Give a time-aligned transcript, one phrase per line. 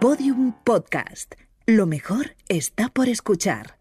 [0.00, 1.34] Podium Podcast.
[1.66, 3.76] Lo mejor está por escuchar.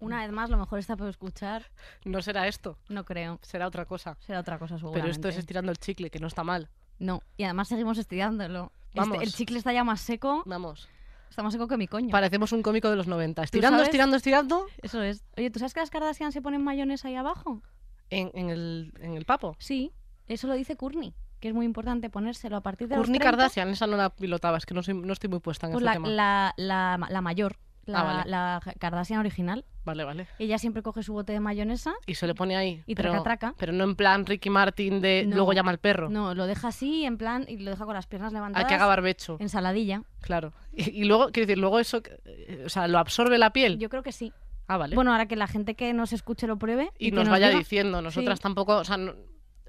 [0.00, 1.70] Una vez más, lo mejor está por escuchar.
[2.04, 3.38] No será esto, No creo.
[3.42, 4.16] será otra cosa.
[4.20, 5.02] Será otra cosa seguramente.
[5.02, 6.68] Pero esto es estirando el chicle, que no está mal.
[6.98, 7.22] No.
[7.36, 8.72] Y además seguimos estirándolo.
[8.88, 9.22] Este- Vamos.
[9.22, 10.42] el chicle está ya más seco.
[10.46, 10.88] Vamos.
[11.30, 12.10] Está más seco que mi coño.
[12.10, 13.42] Parecemos un cómico de los 90.
[13.42, 15.24] Estirando, estirando, estirando Eso es.
[15.36, 17.62] Oye, ¿tú sabes que las Kardashian se ponen mayonesa ahí abajo?
[18.10, 19.56] en, en el, en el papo.
[19.58, 19.92] Sí.
[20.28, 21.14] Eso lo dice Courtney.
[21.44, 23.36] Que es muy importante ponérselo a partir de Kourtney los 30.
[23.36, 25.82] Kardashian, esa no la pilotaba, es que no, soy- no estoy muy puesta en Pues
[25.82, 26.08] este la, tema.
[26.08, 27.56] la, la, la mayor.
[27.84, 28.30] La, Ah, vale.
[28.30, 29.66] la Kardashian original.
[29.84, 30.26] Vale, vale.
[30.38, 31.92] Ella siempre coge su bote de mayonesa.
[32.06, 32.82] Y se le pone ahí.
[32.86, 33.54] Y pero, traca, traca.
[33.58, 35.36] pero no en plan Ricky Martin de No.
[35.36, 36.08] luego llama al perro.
[36.08, 38.64] No, lo deja así, en plan, y lo deja con las piernas levantadas.
[38.64, 39.36] Hay que haga barbecho.
[39.38, 40.02] Ensaladilla.
[40.22, 40.54] Claro.
[40.72, 43.78] Y, y luego, quiero decir, luego eso, eh, o sea, lo absorbe la piel.
[43.78, 44.32] Yo creo que sí.
[44.66, 44.94] Ah, vale.
[44.94, 46.90] Bueno, ahora que la gente que nos escuche lo pruebe.
[46.98, 47.58] y que nos vaya diga.
[47.58, 48.42] diciendo, nosotras Sí.
[48.42, 49.12] tampoco, o sea, no-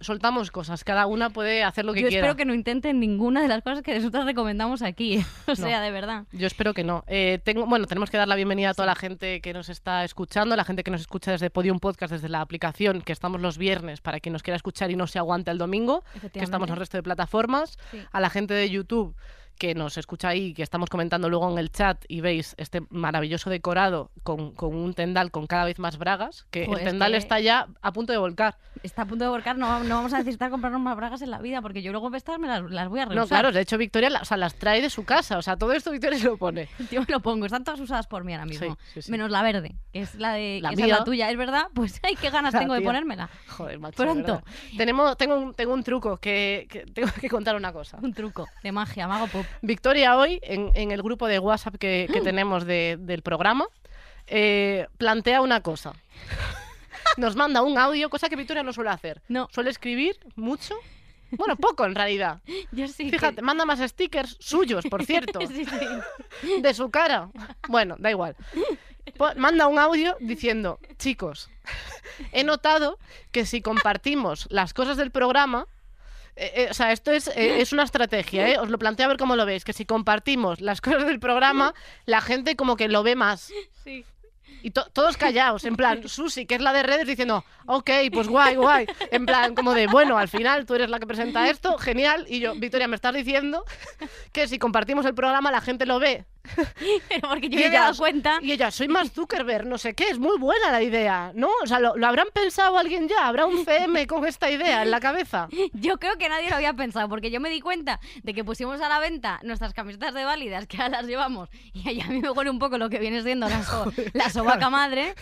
[0.02, 2.22] soltamos cosas, cada una puede hacer lo que Yo quiera.
[2.28, 5.24] espero que no intenten ninguna de las cosas que nosotros recomendamos aquí.
[5.48, 6.26] o sea, de verdad.
[6.32, 7.04] Yo espero que no.
[7.08, 10.04] Eh, tengo, bueno, tenemos que dar la bienvenida a toda la gente que nos está
[10.04, 13.58] escuchando, la gente que nos escucha desde Podium Podcast, desde la aplicación, que estamos los
[13.58, 16.74] viernes para quien nos quiera escuchar y no se aguante el domingo, que estamos en
[16.74, 18.00] el resto de plataformas, Sí.
[18.12, 19.16] a la gente de YouTube
[19.58, 23.50] que nos escucha ahí, que estamos comentando luego en el chat y veis este maravilloso
[23.50, 27.40] decorado con, con un tendal con cada vez más bragas, que el tendal que- está
[27.40, 28.58] ya a punto de volcar.
[28.84, 31.40] Está a punto de volcar, no, no vamos a necesitar comprarnos más bragas en la
[31.40, 33.24] vida, porque yo luego estas me las, las voy a rehusar.
[33.24, 35.74] No, claro, de hecho Victoria o sea, las trae de su casa, o sea, todo
[35.74, 36.68] esto Victoria se lo pone.
[36.92, 38.76] Yo me lo pongo, están todas usadas por mí ahora mismo.
[38.76, 39.12] Sí, sí, sí.
[39.12, 40.98] Menos la verde, que es la de La que esa es mía.
[41.00, 41.68] la tuya, es verdad.
[41.74, 43.30] Pues ay, qué ganas La tengo de ponérmela.
[43.48, 43.96] Joder, macho.
[43.98, 44.44] Pronto.
[44.78, 47.98] Tenemos, tengo, un, tengo un truco que, que tengo que contar una cosa.
[48.02, 49.46] Un truco de magia, mago pop.
[49.62, 53.66] Victoria hoy, en, en el grupo de WhatsApp que, que tenemos de- del programa,
[54.28, 55.94] eh, plantea una cosa.
[57.18, 59.22] Nos manda un audio, cosa que Victoria no suele hacer.
[59.28, 59.48] No.
[59.52, 60.76] Suele escribir mucho.
[61.32, 62.42] Bueno, poco en realidad.
[62.72, 63.06] Yo sí.
[63.06, 66.62] que- Fíjate, manda más stickers suyos, por cierto, Sí, sí.
[66.62, 67.30] de su cara.
[67.68, 68.36] Bueno, da igual.
[69.18, 71.50] Po- Manda un audio diciendo, chicos,
[72.32, 72.98] he notado
[73.32, 75.68] que si compartimos las cosas del programa,
[76.36, 78.58] eh, eh, o sea, esto es, eh, es una estrategia, ¿eh?
[78.58, 81.74] os lo planteo a ver cómo lo veis, que si compartimos las cosas del programa,
[82.06, 83.52] la gente como que lo ve más.
[83.84, 84.04] Sí.
[84.66, 88.28] Y to- todos callados, en plan, Susi, que es la de redes, diciendo, ok, pues
[88.28, 88.88] guay, guay.
[89.12, 92.26] En plan, como de, bueno, al final tú eres la que presenta esto, genial.
[92.28, 93.64] Y yo, Victoria, me estás diciendo
[94.32, 96.26] que si compartimos el programa la gente lo ve.
[97.10, 98.40] Pero porque yo Y me he dado cuenta.
[98.42, 101.50] Y ella, soy más Zuckerberg, no sé qué, es muy buena la idea, ¿no?
[101.64, 103.28] O sea, ¿lo, lo habrán pensado alguien ya?
[103.28, 105.48] ¿Habrá un CM con esta idea en la cabeza?
[105.74, 108.82] Yo creo que nadie lo había pensado, porque yo me di cuenta de que pusimos
[108.82, 112.20] a la venta nuestras camisetas de válidas, que ahora las llevamos, y ahí a mí
[112.22, 115.16] me huele un poco lo que viene siendo la, so- la sobaca madre.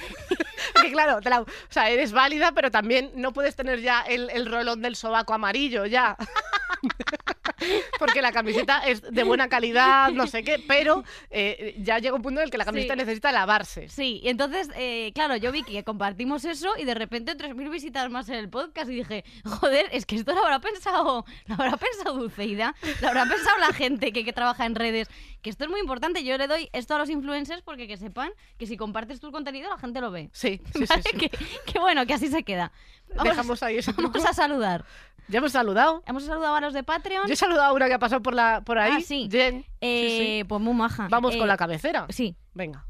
[0.81, 4.29] Que claro, te la- o sea, eres válida, pero también no puedes tener ya el,
[4.29, 6.15] el rolón del sobaco amarillo, ya.
[7.99, 12.21] Porque la camiseta es de buena calidad, no sé qué, pero eh, ya llega un
[12.21, 12.97] punto en el que la camiseta Sí.
[12.99, 13.89] necesita lavarse.
[13.89, 18.09] Sí, y entonces, eh, claro, yo vi que compartimos eso y de repente 3.000 visitas
[18.09, 21.77] más en el podcast y dije, joder, es que esto lo habrá pensado, lo habrá
[21.77, 25.07] pensado Dulceida, lo habrá pensado la gente que, que trabaja en redes,
[25.41, 26.23] que esto es muy importante.
[26.23, 29.69] Yo le doy esto a los influencers porque que sepan que si compartes tu contenido
[29.69, 30.29] la gente lo ve.
[30.33, 30.85] Sí, sí, sí.
[30.89, 31.03] ¿Vale?
[31.03, 31.17] sí.
[31.17, 32.71] Que, que bueno, que así se queda.
[33.15, 34.85] Vamos, Dejamos ahí ese vamos a saludar.
[35.27, 36.03] Ya hemos saludado.
[36.05, 37.27] Hemos saludado a los de Patreon.
[37.27, 38.93] Yo he saludado a una que ha pasado por, la, por ahí.
[38.97, 39.27] Ah, sí.
[39.31, 39.61] Jen.
[39.63, 40.43] Sí, Eh, sí.
[40.47, 41.07] Pues muy maja.
[41.09, 42.05] Vamos Eh, con la cabecera.
[42.09, 42.35] Sí.
[42.53, 42.85] Venga.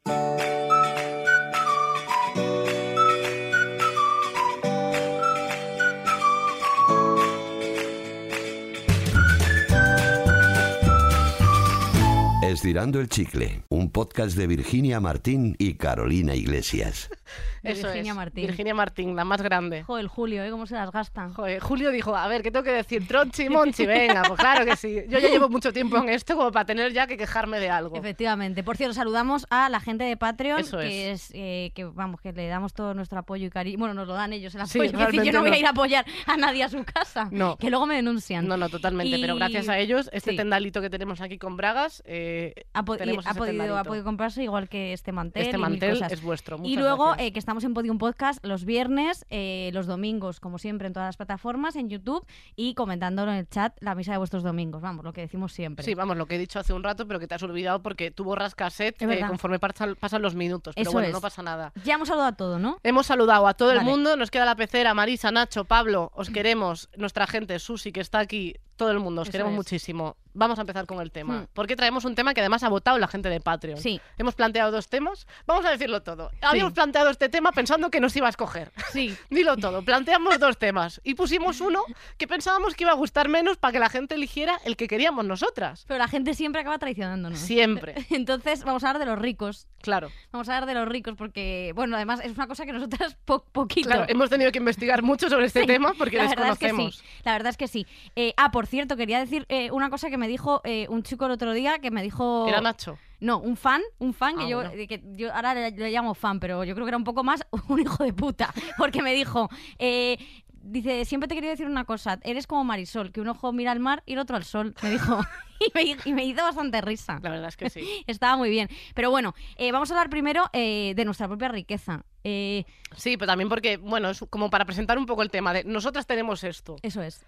[12.54, 17.10] Estirando el chicle, un podcast de Virginia Martín y Carolina Iglesias.
[17.64, 18.16] Eso Virginia es.
[18.16, 18.46] Martín.
[18.46, 19.84] Virginia Martín, la más grande.
[19.84, 20.52] Joder, Julio, ¿eh?
[20.52, 21.34] ¿Cómo se las gastan?
[21.34, 23.08] Joder, Julio dijo, a ver, ¿qué tengo que decir?
[23.08, 24.98] Tronchi, Monchi, venga, pues claro que sí.
[25.08, 27.96] Yo ya llevo mucho tiempo en esto como para tener ya que quejarme de algo.
[27.96, 28.64] Efectivamente.
[28.64, 32.34] Por cierto, saludamos a la gente de Patreon, Eso que es, eh, que vamos, que
[32.34, 33.80] le damos todo nuestro apoyo y cariño.
[33.80, 34.84] Bueno, nos lo dan ellos el Sí, apoyo.
[34.84, 37.30] Es decir, realmente yo no voy a ir a apoyar a nadie a su casa.
[37.32, 37.58] No.
[37.58, 38.46] Que luego me denuncian.
[38.46, 40.38] No, no, totalmente, pero gracias a ellos, este sí.
[40.38, 42.43] tendalito que tenemos aquí con bragas, eh,
[42.74, 45.44] Ha, po- y ha podido, ha podido comprarse igual que este mantel.
[45.44, 46.12] Este y mil mantel cosas.
[46.12, 46.58] es vuestro.
[46.64, 50.88] Y luego eh, que estamos en Podium Podcast los viernes, eh, los domingos, como siempre,
[50.88, 52.26] en todas las plataformas, en YouTube
[52.56, 54.82] y comentándolo en el chat la misa de vuestros domingos.
[54.82, 55.86] Vamos, lo que decimos siempre.
[55.86, 58.12] Sí, vamos, lo que he dicho hace un rato, pero que te has olvidado porque
[58.12, 60.76] tú borras cassette eh, conforme pasan, pasan los minutos.
[60.76, 61.14] Pero Eso bueno, es.
[61.14, 61.72] no pasa nada.
[61.84, 62.80] Ya hemos saludado a todo, ¿no?
[62.84, 66.90] Hemos saludado a todo el mundo, nos queda la pecera, Marisa, Nacho, Pablo, os queremos,
[66.98, 69.58] nuestra gente, Susi, que está aquí, todo el mundo, os Eso queremos es.
[69.58, 70.18] muchísimo.
[70.36, 71.42] Vamos a empezar con el tema.
[71.42, 71.48] Hmm.
[71.54, 73.78] Porque traemos un tema que además ha votado la gente de Patreon.
[73.78, 74.02] Sí.
[74.18, 75.28] Hemos planteado dos temas.
[75.46, 76.32] Vamos a decirlo todo.
[76.42, 78.72] Habíamos planteado este tema pensando que nos iba a escoger.
[78.92, 79.16] Sí.
[79.30, 79.84] Dilo todo.
[79.84, 81.84] Planteamos dos temas y pusimos uno
[82.18, 85.24] que pensábamos que iba a gustar menos para que la gente eligiera el que queríamos
[85.24, 85.86] nosotras.
[85.88, 87.38] Pero la gente siempre acaba traicionándonos.
[87.38, 87.94] Siempre.
[88.10, 89.68] Entonces, vamos a hablar de los ricos.
[89.84, 90.10] Claro.
[90.32, 93.46] Vamos a hablar de los ricos porque, bueno, además es una cosa que nosotras po-
[93.52, 93.88] poquito.
[93.88, 96.66] Claro, hemos tenido que investigar mucho sobre este Sí, tema porque la verdad es que
[96.66, 96.96] desconocemos.
[96.98, 97.86] sí, la verdad es que sí.
[98.16, 101.26] Eh, ah, por cierto, quería decir eh, una cosa que me dijo eh, un chico
[101.26, 102.48] el otro día, que me dijo...
[102.48, 102.98] Era Nacho.
[103.20, 104.72] No, un fan, un fan que, Ah, yo, bueno.
[104.74, 107.24] eh, que yo ahora le, le llamo fan, pero yo creo que era un poco
[107.24, 109.50] más un hijo de puta, porque me dijo,
[109.80, 110.18] eh,
[110.62, 113.80] dice, siempre te quería decir una cosa, eres como Marisol, que un ojo mira al
[113.80, 115.20] mar y el otro al sol, me dijo,
[115.62, 117.20] y me, y me hizo bastante risa.
[117.24, 118.04] La verdad es que sí.
[118.08, 118.68] Estaba muy bien.
[118.94, 122.04] Pero bueno, eh, vamos a hablar primero eh, de nuestra propia riqueza.
[122.26, 126.06] Sí, pero también porque, bueno, es como para presentar un poco el tema de nosotras
[126.08, 126.76] tenemos esto.
[126.82, 127.26] eso es.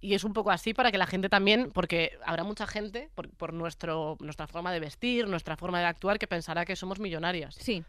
[0.00, 3.28] Y es un poco así para que la gente también, porque habrá mucha gente, por,
[3.30, 7.56] por nuestro, nuestra forma de vestir, nuestra forma de actuar, que pensará que somos millonarias.
[7.56, 7.84] Sí,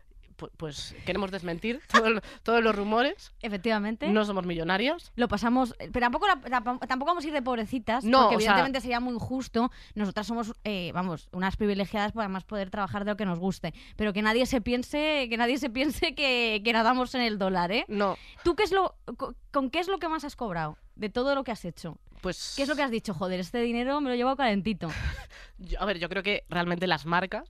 [0.58, 3.32] Pues, queremos desmentir todo todos los rumores.
[3.42, 4.08] efectivamente.
[4.08, 5.12] No somos millonarias.
[5.16, 6.26] Lo pasamos, pero tampoco,
[6.88, 9.72] tampoco vamos a ir de pobrecitas, No, porque sea- evidentemente sería muy injusto.
[9.96, 13.74] Nosotras somos, eh, vamos, unas privilegiadas para además poder trabajar de lo que nos guste,
[13.96, 17.72] pero que nadie se piense, que nadie se piense que, que nadamos en el dólar,
[17.72, 17.86] ¿eh?
[17.88, 21.10] No, ¿Tú qué es lo, co- con qué es lo que más has cobrado de
[21.10, 21.98] todo lo que has hecho?
[22.22, 22.54] pues...
[22.58, 23.14] ¿Qué es lo que has dicho?
[23.14, 24.90] Joder, este dinero me lo he llevado calentito.
[25.58, 27.50] Yo- a ver, yo creo que realmente las marcas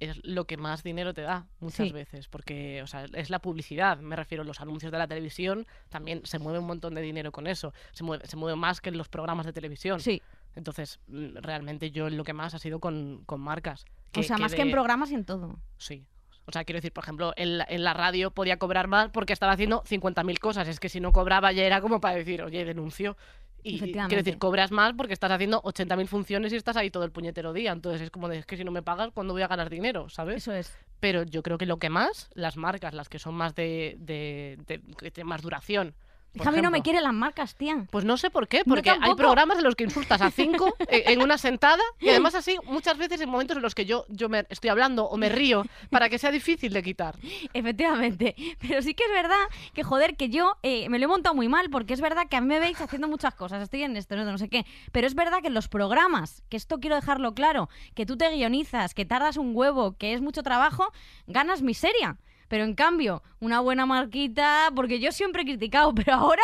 [0.00, 1.92] es lo que más dinero te da muchas Sí.
[1.92, 6.20] veces, porque o sea, es la publicidad, me refiero, los anuncios de la televisión también
[6.24, 8.98] se mueve un montón de dinero con eso, se mueve, se mueve más que en
[8.98, 10.00] los programas de televisión.
[10.00, 10.22] Sí,
[10.54, 13.84] Entonces, mm, realmente yo lo que más ha sido con, con marcas.
[14.16, 15.58] o sea, más que en programas y en todo.
[15.76, 16.04] Sí.
[16.46, 19.34] O sea, quiero decir, por ejemplo, en la, en la radio podía cobrar más porque
[19.34, 20.66] estaba haciendo 50.000 cosas.
[20.66, 23.16] Es que si no cobraba ya era como para decir, oye, denuncio.
[23.62, 23.78] Y
[24.08, 27.52] quiero decir, cobras más porque estás haciendo 80.000 funciones y estás ahí todo el puñetero
[27.52, 27.72] día.
[27.72, 30.08] Entonces es como de, es que si no me pagas, ¿cuándo voy a ganar dinero?
[30.08, 30.36] ¿Sabes?
[30.38, 30.72] Eso es.
[31.00, 34.58] Pero yo creo que lo que más, las marcas, las que son más de, de,
[34.66, 35.94] de- tienen más duración.
[36.36, 37.86] Por a mí no me quieren las marcas, tía.
[37.90, 41.18] Pues no sé por qué, porque hay programas en los que insultas a cinco en
[41.18, 44.28] en una sentada y además así muchas veces en momentos en los que yo, yo
[44.28, 47.16] me estoy hablando o me río para que sea difícil de quitar.
[47.52, 48.34] Efectivamente.
[48.60, 49.36] Pero sí que es verdad
[49.74, 52.36] que, joder, que yo eh, me lo he montado muy mal, porque es verdad que
[52.36, 53.62] a mí me veis haciendo muchas cosas.
[53.62, 54.64] Estoy en esto, no, no sé qué.
[54.92, 58.28] Pero es verdad que en los programas, que esto quiero dejarlo claro, que tú te
[58.30, 60.92] guionizas, que tardas un huevo, que es mucho trabajo,
[61.26, 62.16] ganas miseria.
[62.48, 66.42] Pero en cambio, una buena marquita, porque yo siempre he criticado, pero ahora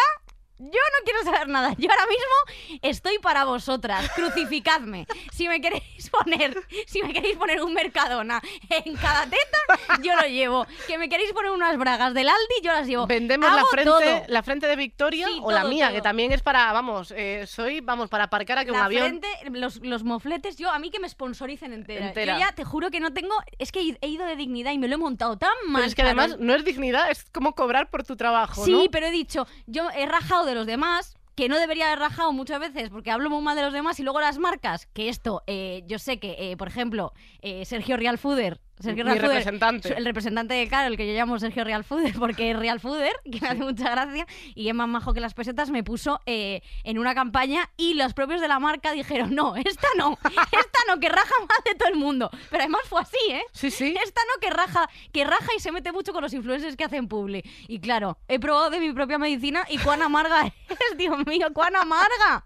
[0.58, 1.74] yo no quiero saber nada.
[1.78, 4.08] Yo ahora mismo estoy para vosotras.
[4.14, 5.06] Crucificadme.
[5.32, 6.56] Si me queréis poner,
[6.86, 10.66] si me queréis poner un Mercadona en cada teta, yo lo llevo.
[10.86, 13.06] Que me queréis poner unas bragas del Aldi, yo las llevo.
[13.06, 14.00] Vendemos la frente, todo.
[14.28, 15.96] la frente de Victoria Sí, o la mía, todo.
[15.96, 19.02] que también es para, vamos, eh, soy, vamos, para aparcar aquí un La avión.
[19.20, 22.06] frente, los, los mofletes, yo a mí que me sponsoricen entera.
[22.08, 22.34] Entera.
[22.34, 23.34] Yo ya te juro que no tengo.
[23.58, 25.80] Es que he- ido de dignidad y me lo he montado tan mal.
[25.80, 28.84] Pero es que además no es dignidad, es como cobrar por tu trabajo, Sí, ¿no?
[28.90, 32.60] pero he dicho, yo he rajado de los demás, que no debería haber rajado muchas
[32.60, 35.82] veces porque hablo muy mal de los demás y luego las marcas, que esto, eh,
[35.86, 37.12] yo sé que, eh, por ejemplo,
[37.42, 39.94] eh, Sergio Real Fooder, Sergio Mi Real Fooder, representante.
[39.96, 43.12] el representante de Caro, el que yo llamo Sergio Real Fooder, porque es Real Fooder,
[43.30, 46.62] que me hace mucha gracia, y es más majo que las pesetas, me puso eh,
[46.82, 51.00] en una campaña y los propios de la marca dijeron, no, esta no, esta no,
[51.00, 52.30] que raja más de todo el mundo.
[52.50, 53.44] Pero además fue así, ¿eh?
[53.52, 53.94] Sí, sí.
[54.02, 57.08] Esta no que raja, que raja y se mete mucho con los influencers que hacen
[57.08, 57.42] publi.
[57.68, 61.76] Y claro, he probado de mi propia medicina y cuán amarga es, Dios mío, cuán
[61.76, 62.44] amarga.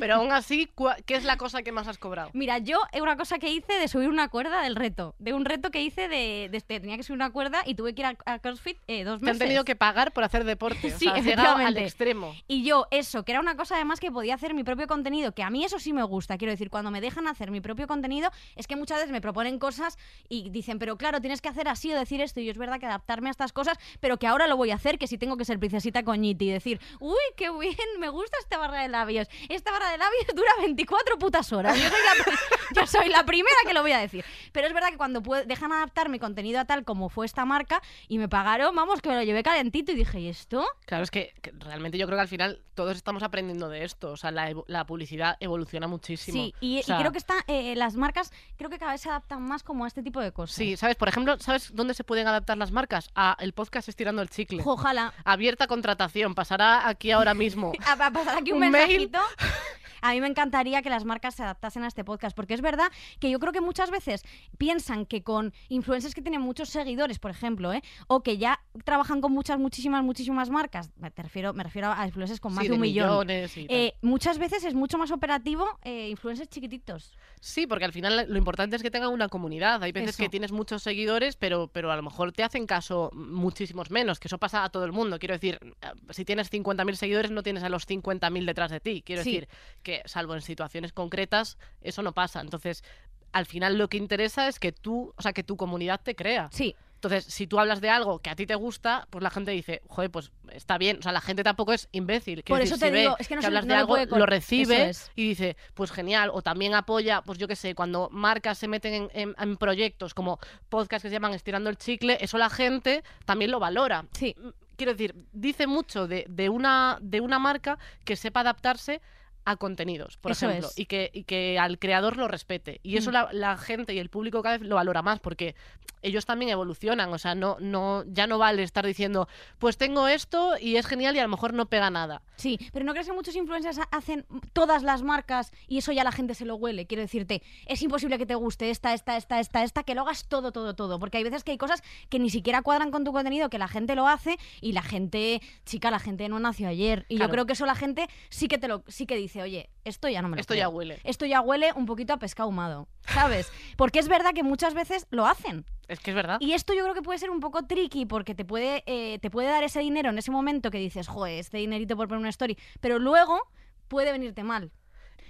[0.00, 0.68] Pero aún así,
[1.06, 2.30] ¿qué es la cosa que más has cobrado?
[2.32, 5.44] Mira, yo eh, una cosa que hice de subir una cuerda del reto, de un
[5.44, 8.06] reto que hice de, de este, tenía que subir una cuerda y tuve que ir
[8.06, 9.40] a, a CrossFit eh, dos Te meses.
[9.40, 10.92] han tenido que pagar por hacer deporte.
[10.94, 12.34] O Sí, sea, has llegado al extremo.
[12.48, 15.42] Y yo, eso, que era una cosa además que podía hacer mi propio contenido, que
[15.42, 16.36] a mí eso sí me gusta.
[16.38, 19.58] Quiero decir, cuando me dejan hacer mi propio contenido, es que muchas veces me proponen
[19.58, 19.98] cosas
[20.28, 22.40] y dicen, pero claro, tienes que hacer así o decir esto.
[22.40, 24.74] Y yo es verdad que adaptarme a estas cosas, pero que ahora lo voy a
[24.74, 28.36] hacer, que si tengo que ser princesita coñiti y decir, uy, qué bien, me gusta
[28.40, 29.28] esta barra de labios.
[29.60, 31.76] Esta barra de labios dura 24 putas horas.
[31.78, 32.36] Yo soy la, pri-
[32.80, 34.24] yo soy la primera que lo voy a decir.
[34.52, 37.44] Pero es verdad que cuando pue- dejan adaptar mi contenido a tal como fue esta
[37.44, 40.66] marca y me pagaron, vamos, que me lo llevé calentito y dije, ¿y esto?
[40.86, 44.12] Claro, es que, que realmente yo creo que al final todos estamos aprendiendo de esto.
[44.12, 46.34] O sea, la, la publicidad evoluciona muchísimo.
[46.42, 49.02] Sí, y, y O sea, creo que está, eh, las marcas creo que cada vez
[49.02, 50.56] se adaptan más como a este tipo de cosas.
[50.56, 50.96] Sí, ¿sabes?
[50.96, 53.10] Por ejemplo, ¿sabes dónde se pueden adaptar las marcas?
[53.14, 54.62] A el podcast Estirando el Chicle.
[54.64, 55.12] Ojalá.
[55.24, 56.34] Abierta contratación.
[56.34, 57.72] Pasará aquí ahora mismo.
[57.86, 59.10] A, a pasar aquí un, Un mail.
[60.02, 62.90] a mí me encantaría que las marcas se adaptasen a este podcast, porque es verdad
[63.18, 64.22] que yo creo que muchas veces
[64.58, 67.82] piensan que con influencers que tienen muchos seguidores, por ejemplo, ¿eh?
[68.06, 72.06] o que ya trabajan con muchas, muchísimas, muchísimas marcas, me, te refiero, me refiero a
[72.06, 73.26] influencers con más Sí, de un millón.
[73.30, 77.14] eh, muchas veces es mucho más operativo eh, influencers chiquititos.
[77.42, 79.82] Sí, porque al final lo importante es que tengan una comunidad.
[79.82, 80.22] Hay veces Eso.
[80.22, 84.28] que tienes muchos seguidores, pero, pero a lo mejor te hacen caso muchísimos menos, que
[84.28, 85.18] eso pasa a todo el mundo.
[85.18, 89.02] Quiero decir, eh, si tienes 50.000 seguidores, no tienes a los 50.000 detrás de ti.
[89.04, 89.32] Quiero Sí.
[89.32, 89.48] decir
[89.82, 92.42] que, salvo en situaciones concretas, eso no pasa.
[92.42, 92.84] Entonces,
[93.32, 96.50] al final lo que interesa es que tú, o sea, que tu comunidad te crea.
[96.52, 99.52] Sí, Entonces, si tú hablas de algo que a ti te gusta, pues la gente
[99.52, 100.98] dice, joder, pues está bien.
[100.98, 102.44] O sea, la gente tampoco es imbécil.
[102.44, 103.80] Quiero Por decir, eso te si ve digo, es que no se- hablas no de
[103.80, 105.10] algo, col- lo recibe es.
[105.16, 106.30] y dice, pues genial.
[106.34, 110.12] O también apoya, pues yo qué sé, cuando marcas se meten en, en- en proyectos
[110.12, 110.38] como
[110.68, 114.04] podcasts que se llaman Estirando el Chicle, eso la gente también lo valora.
[114.12, 114.34] sí.
[114.38, 119.02] Mm, Quiero decir, dice mucho de, de una, de una marca que sepa adaptarse
[119.44, 122.80] a contenidos, por Eso ejemplo, y que, y que al creador lo respete.
[122.82, 123.12] Y eso Mm.
[123.14, 125.54] la, la gente y el público cada vez lo valora más porque
[126.02, 129.28] ellos también evolucionan, o sea, no, no, ya no vale estar diciendo,
[129.58, 132.22] pues tengo esto y es genial y a lo mejor no pega nada.
[132.36, 136.02] Sí, pero ¿no crees que muchos influencers ha- hacen todas las marcas y eso ya
[136.04, 136.86] la gente se lo huele?
[136.86, 140.26] Quiero decirte, es imposible que te guste esta, esta, esta, esta, esta, que lo hagas
[140.26, 140.98] todo, todo, todo.
[140.98, 143.68] Porque hay veces que hay cosas que ni siquiera cuadran con tu contenido, que la
[143.68, 147.04] gente lo hace y la gente, chica, la gente no nació ayer.
[147.08, 147.28] Y Claro.
[147.28, 150.08] yo creo que eso la gente sí que te lo, sí que dice, oye, esto
[150.08, 151.00] ya no me lo Esto ya huele.
[151.04, 153.50] Esto ya huele un poquito a pescado ahumado, ¿sabes?
[153.76, 155.64] Porque es verdad que muchas veces lo hacen.
[155.88, 156.38] Es que es verdad.
[156.40, 159.28] Y esto yo creo que puede ser un poco tricky porque te puede, eh, te
[159.28, 162.28] puede dar ese dinero en ese momento que dices, joder, este dinerito por poner una
[162.28, 163.40] story, pero luego
[163.88, 164.70] puede venirte mal.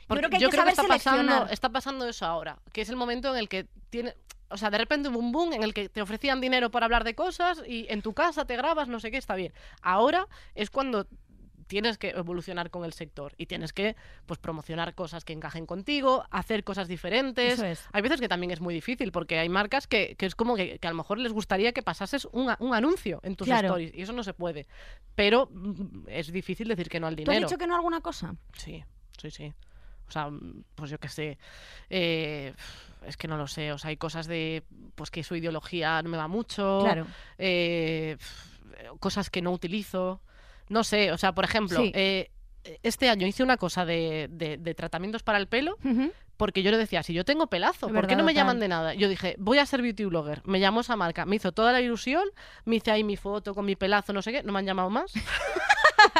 [0.07, 2.91] Porque yo creo que hay que saber está pasando, está pasando eso ahora, que es
[2.91, 4.15] el momento en el que tiene,
[4.51, 7.05] o sea, de repente hubo un boom en el que te ofrecían dinero para hablar
[7.05, 9.53] de cosas y en tu casa te grabas, no sé qué, está bien.
[9.81, 11.07] Ahora es cuando
[11.71, 13.95] tienes que evolucionar con el sector y tienes que
[14.27, 17.61] pues promocionar cosas que encajen contigo, hacer cosas diferentes.
[17.61, 17.87] Es.
[17.93, 20.81] Hay veces que también es muy difícil porque hay marcas que, que es como que,
[20.81, 23.69] que a lo mejor les gustaría que pasases un, anuncio en tus Claro.
[23.69, 24.67] stories y eso no se puede.
[25.15, 27.47] Pero mm, es difícil decir que no al ¿Tú has dinero.
[27.49, 28.35] dicho que no a alguna cosa?
[28.59, 28.85] Sí,
[29.17, 29.55] sí, sí.
[30.09, 30.29] O sea,
[30.75, 31.39] pues yo qué sé.
[31.89, 32.53] eh,
[33.07, 33.71] es que no lo sé.
[33.73, 34.65] O sea, hay cosas de.
[34.97, 36.81] Pues que su ideología no me va mucho.
[36.83, 37.07] Claro.
[37.39, 38.17] eh,
[38.99, 40.21] cosas que no utilizo.
[40.71, 41.13] No sé.
[41.13, 41.93] O sea, por ejemplo, Sí.
[41.95, 42.31] eh,
[42.83, 45.77] este año hice una cosa de, de- de tratamientos para el pelo
[46.37, 48.95] porque yo le decía, si yo tengo pelazo, ¿por qué no me llaman de nada?
[48.95, 50.41] Yo dije, voy a ser beauty blogger.
[50.47, 52.25] Me llamó esa marca, me hizo toda la ilusión,
[52.65, 54.89] me hice ahí mi foto con mi pelazo, no sé qué, no me han llamado
[54.89, 55.13] más.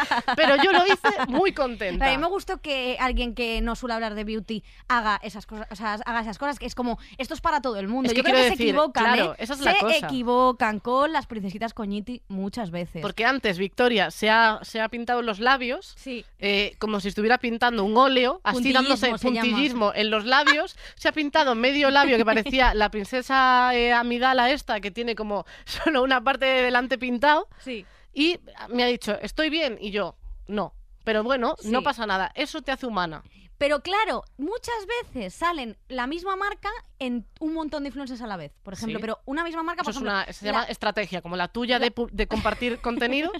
[0.37, 2.07] Pero yo lo hice muy contenta.
[2.07, 5.67] A mí me gustó que alguien que no suele hablar de beauty haga esas cosas,
[5.71, 8.09] o sea, haga esas cosas que es como esto es para todo el mundo.
[8.09, 9.37] Es que creo que quiero se decir, equivocan, claro, ¿eh?
[9.39, 9.97] esa es se la cosa.
[9.97, 13.03] equivocan con las princesitas coñiti muchas veces.
[13.03, 16.25] Porque antes Victoria se ha, se ha pintado los labios Sí.
[16.39, 19.19] eh, como si estuviera pintando un óleo, así dándose llama.
[19.19, 20.77] puntillismo en los labios.
[20.95, 25.45] Se ha pintado medio labio que parecía la princesa eh, Amidala esta, que tiene como
[25.65, 27.49] solo una parte de delante pintado.
[27.59, 27.85] Sí.
[28.13, 28.39] Y
[28.69, 29.79] me ha dicho, estoy bien.
[29.81, 30.75] Y yo, no.
[31.05, 32.31] Pero bueno, no pasa nada.
[32.35, 33.23] Eso te hace humana.
[33.61, 34.75] Pero claro, muchas
[35.05, 38.97] veces salen la misma marca en un montón de influencers a la vez, por ejemplo.
[38.99, 39.03] Sí.
[39.03, 41.79] Pero una misma marca, Eso por es una, se llama la- estrategia, como la tuya
[41.79, 41.93] de,
[42.27, 43.33] compartir contenidos.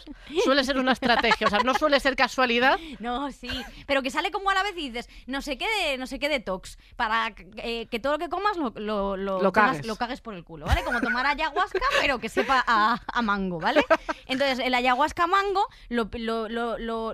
[0.45, 2.79] Suele ser una estrategia, o sea, no suele ser casualidad.
[3.01, 3.49] No, sí,
[3.87, 6.19] pero que sale como a la vez y dices, no sé qué de, no sé
[6.19, 9.87] qué detox, para eh, que todo lo que comas lo, lo, lo, Lo tengas- cagues.
[9.87, 10.85] lo cagues por el culo, ¿vale?
[10.85, 13.83] Como tomar ayahuasca, pero que sepa a, a mango, ¿vale?
[14.27, 16.11] Entonces, el ayahuasca mango lo-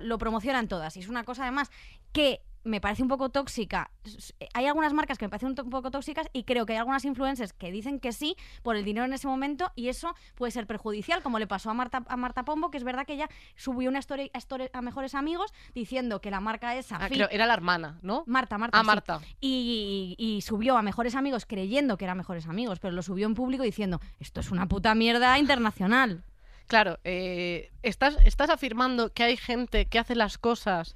[0.01, 1.71] lo promocionan todas y es una cosa además
[2.11, 3.89] que me parece un poco tóxica.
[4.03, 7.05] S- Hay algunas marcas que me parecen un, poco tóxicas y creo que hay algunas
[7.05, 10.67] influencers que dicen que sí por el dinero en ese momento y eso puede ser
[10.67, 13.89] perjudicial, como le pasó a Marta, a Marta Pombo, que es verdad que ella subió
[13.89, 14.31] una story
[14.73, 16.97] a, Mejores Amigos diciendo que la marca esa...
[17.01, 18.23] Ah, creo, era la hermana, ¿no?
[18.27, 18.77] Marta, Marta.
[18.77, 18.87] Ah, sí.
[18.87, 19.21] Marta.
[19.41, 23.33] Y, y subió a Mejores Amigos creyendo que eran Mejores Amigos, pero lo subió en
[23.35, 26.23] público diciendo, esto es una puta mierda internacional.
[26.67, 30.95] Claro, eh, ¿estás, ¿estás afirmando que hay gente que hace las cosas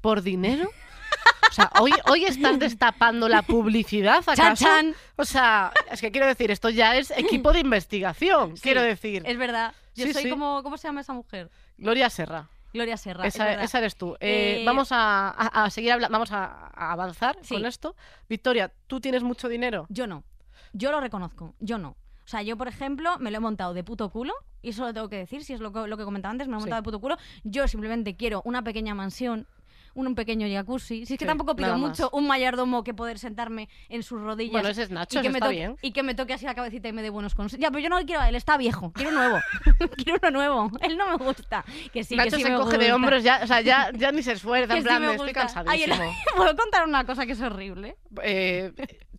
[0.00, 0.68] por dinero?
[1.50, 4.34] O sea, hoy, hoy estás destapando la publicidad, ¿acaso?
[4.34, 4.94] Chan, chan.
[5.16, 9.22] O sea, es que quiero decir, esto ya es equipo de investigación, Sí, quiero decir.
[9.26, 9.74] Es verdad.
[9.94, 10.30] Yo Sí, soy sí.
[10.30, 10.62] como...
[10.62, 11.50] ¿Cómo se llama esa mujer?
[11.78, 13.26] Gloria Serra, Gloria Serra.
[13.26, 14.14] es esa, esa eres tú.
[14.20, 17.94] Eh, Eh, vamos a, a- a seguir hablando, vamos a, a avanzar con esto.
[18.28, 19.86] Victoria, ¿tú tienes mucho dinero?
[19.90, 20.24] Yo no.
[20.72, 21.54] Yo lo reconozco.
[21.60, 21.90] Yo no.
[21.90, 24.32] O sea, yo, por ejemplo, me lo he montado de puto culo.
[24.62, 26.52] Y eso lo tengo que decir, si es lo que, lo que comentaba antes, me
[26.52, 26.64] lo he Sí.
[26.64, 27.16] montado de puto culo.
[27.44, 29.46] Yo simplemente quiero una pequeña mansión,
[29.94, 31.06] un pequeño jacuzzi.
[31.06, 34.52] Si es que Sí, tampoco pido mucho un mayordomo que poder sentarme en sus rodillas.
[34.52, 35.76] Bueno, ese es Nacho, y que, me está toque, bien.
[35.82, 37.60] y que me toque así la cabecita y me dé buenos consejos.
[37.62, 38.92] Ya, pero yo no quiero a él, está viejo.
[38.92, 39.38] Quiero uno nuevo.
[39.96, 40.70] quiero uno nuevo.
[40.82, 41.64] Él no me gusta.
[41.92, 44.12] Que sí, Nacho que sí se me coge de hombros, ya, o sea, ya, ya
[44.12, 45.62] ni se esfuerza, en plan, me estoy gusta.
[45.66, 46.14] Ay, el- cansadísimo.
[46.36, 47.96] ¿Puedo contar una cosa que es horrible?
[48.22, 48.72] Eh,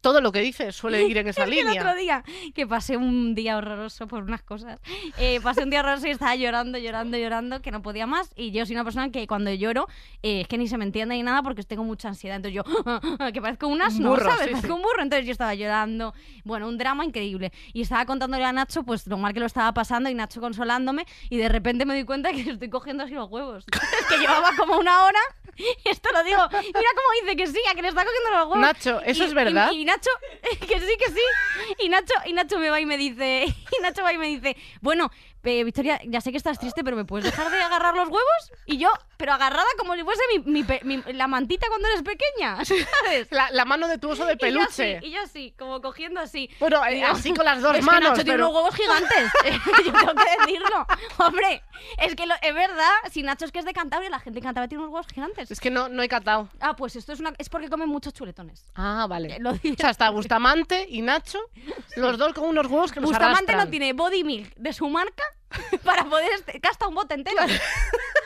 [0.06, 1.82] todo lo que dices suele ir en esa Es que el línea.
[1.82, 4.80] otro día, que pasé un día horroroso por unas cosas,
[5.18, 8.30] eh, pasé un día horroroso y estaba llorando, llorando, llorando, que no podía más.
[8.36, 9.88] Y yo soy una persona que cuando lloro
[10.22, 12.36] eh, es que ni se me entiende ni nada porque tengo mucha ansiedad.
[12.36, 12.64] Entonces yo,
[13.34, 14.42] que parezco un asno, burro, ¿sabes?
[14.42, 14.74] sí, parezco sí.
[14.74, 15.02] un burro.
[15.02, 16.14] Entonces yo estaba llorando.
[16.44, 17.52] Bueno, un drama increíble.
[17.74, 21.08] Y estaba contándole a Nacho, pues lo mal que lo estaba pasando y Nacho consolándome.
[21.32, 23.66] Y de repente me di cuenta que estoy cogiendo así los huevos.
[24.08, 25.20] Que llevaba como una hora.
[25.86, 26.42] Esto lo digo.
[26.52, 28.58] Mira cómo dice que sí, a que le está cogiendo los huevos.
[28.60, 29.72] Nacho, ¿eso Y- es verdad?
[29.72, 30.10] Y, y Nacho,
[30.68, 31.22] que sí, que sí.
[31.80, 33.46] Y Nacho, y Nacho me va y me dice,
[33.80, 35.12] y Nacho va y me dice, bueno,
[35.46, 38.52] eh, Victoria, ya sé que estás triste, pero ¿me puedes dejar de agarrar los huevos?
[38.66, 42.58] Y yo, pero agarrada como si fuese mi, mi mi- la mantita cuando eres pequeña,
[42.66, 43.28] ¿sabes?
[43.32, 45.00] La, la mano de tu oso de peluche.
[45.04, 46.50] y yo así, como cogiendo así.
[46.60, 48.12] Bueno, eh, así con las dos es que manos.
[48.12, 49.32] Nacho tiene unos huevos gigantes.
[49.86, 50.88] yo tengo que decirlo.
[51.18, 51.64] Hombre,
[52.00, 54.44] es que lo- es verdad, si Nacho es que es de Cantabria, la gente de
[54.44, 55.52] Cantabria tiene unos huevos gigantes.
[55.52, 56.50] Es que no, no he catado.
[56.60, 58.66] Ah, pues esto es una es porque comen muchos chuletones.
[58.76, 59.36] Ah, vale.
[59.36, 61.40] Eh, O sea, está Bustamante y Nacho,
[61.96, 65.24] los dos con unos huevos que los Bustamante no tiene body milk de su marca
[65.84, 67.42] para poder este- gasta un bote entero.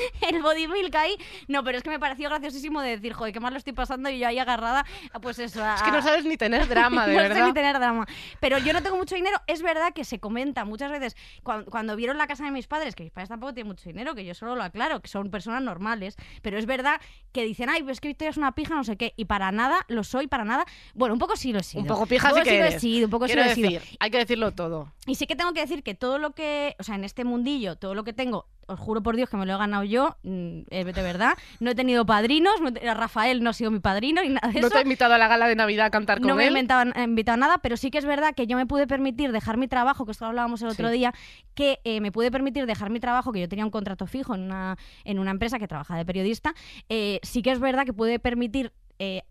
[0.28, 1.16] El body milk ahí.
[1.48, 4.08] No, pero es que me pareció graciosísimo de decir, joder, qué mal lo estoy pasando
[4.10, 5.62] y yo ahí agarrada, a, pues eso.
[5.64, 7.36] a- Es que no sabes ni tener drama, de no verdad.
[7.36, 8.06] sé ni tener drama.
[8.40, 9.38] Pero yo no tengo mucho dinero.
[9.46, 12.94] Es verdad que se comenta muchas veces cuando, cuando vieron la casa de mis padres,
[12.94, 15.62] que mis padres tampoco tienen mucho dinero, que yo solo lo aclaro, que son personas
[15.62, 16.16] normales.
[16.42, 17.00] Pero es verdad
[17.32, 19.14] que dicen, ay, pues es que Victoria es una pija, no sé qué.
[19.16, 20.64] Y para nada lo soy, para nada.
[20.94, 21.82] Bueno, un poco sí lo he sido.
[21.82, 23.54] Un poco pija Un sí poco que lo he sido, un poco sí lo he
[23.54, 23.80] sido.
[24.00, 24.92] hay que decirlo todo.
[25.06, 27.76] Y sí que tengo que decir que todo lo que, o sea, en este mundillo,
[27.76, 30.60] todo lo que tengo, os juro por Dios que me lo he ganado yo, mm,
[30.70, 31.34] eh, de verdad.
[31.60, 34.60] No he tenido padrinos, no he- Rafael no ha sido mi padrino ni nada de
[34.60, 34.74] No eso.
[34.74, 36.52] te he invitado a la gala de Navidad a cantar con No me he él.
[36.52, 39.32] inventado, he invitado a nada, pero sí que es verdad que yo me pude permitir
[39.32, 40.94] dejar mi trabajo, que esto lo hablábamos el otro Sí.
[40.98, 41.12] día,
[41.54, 44.42] que eh, me pude permitir dejar mi trabajo, que yo tenía un contrato fijo en
[44.42, 46.54] una, en una empresa que trabajaba de periodista.
[46.88, 49.22] eh, sí que es verdad que pude permitir eh,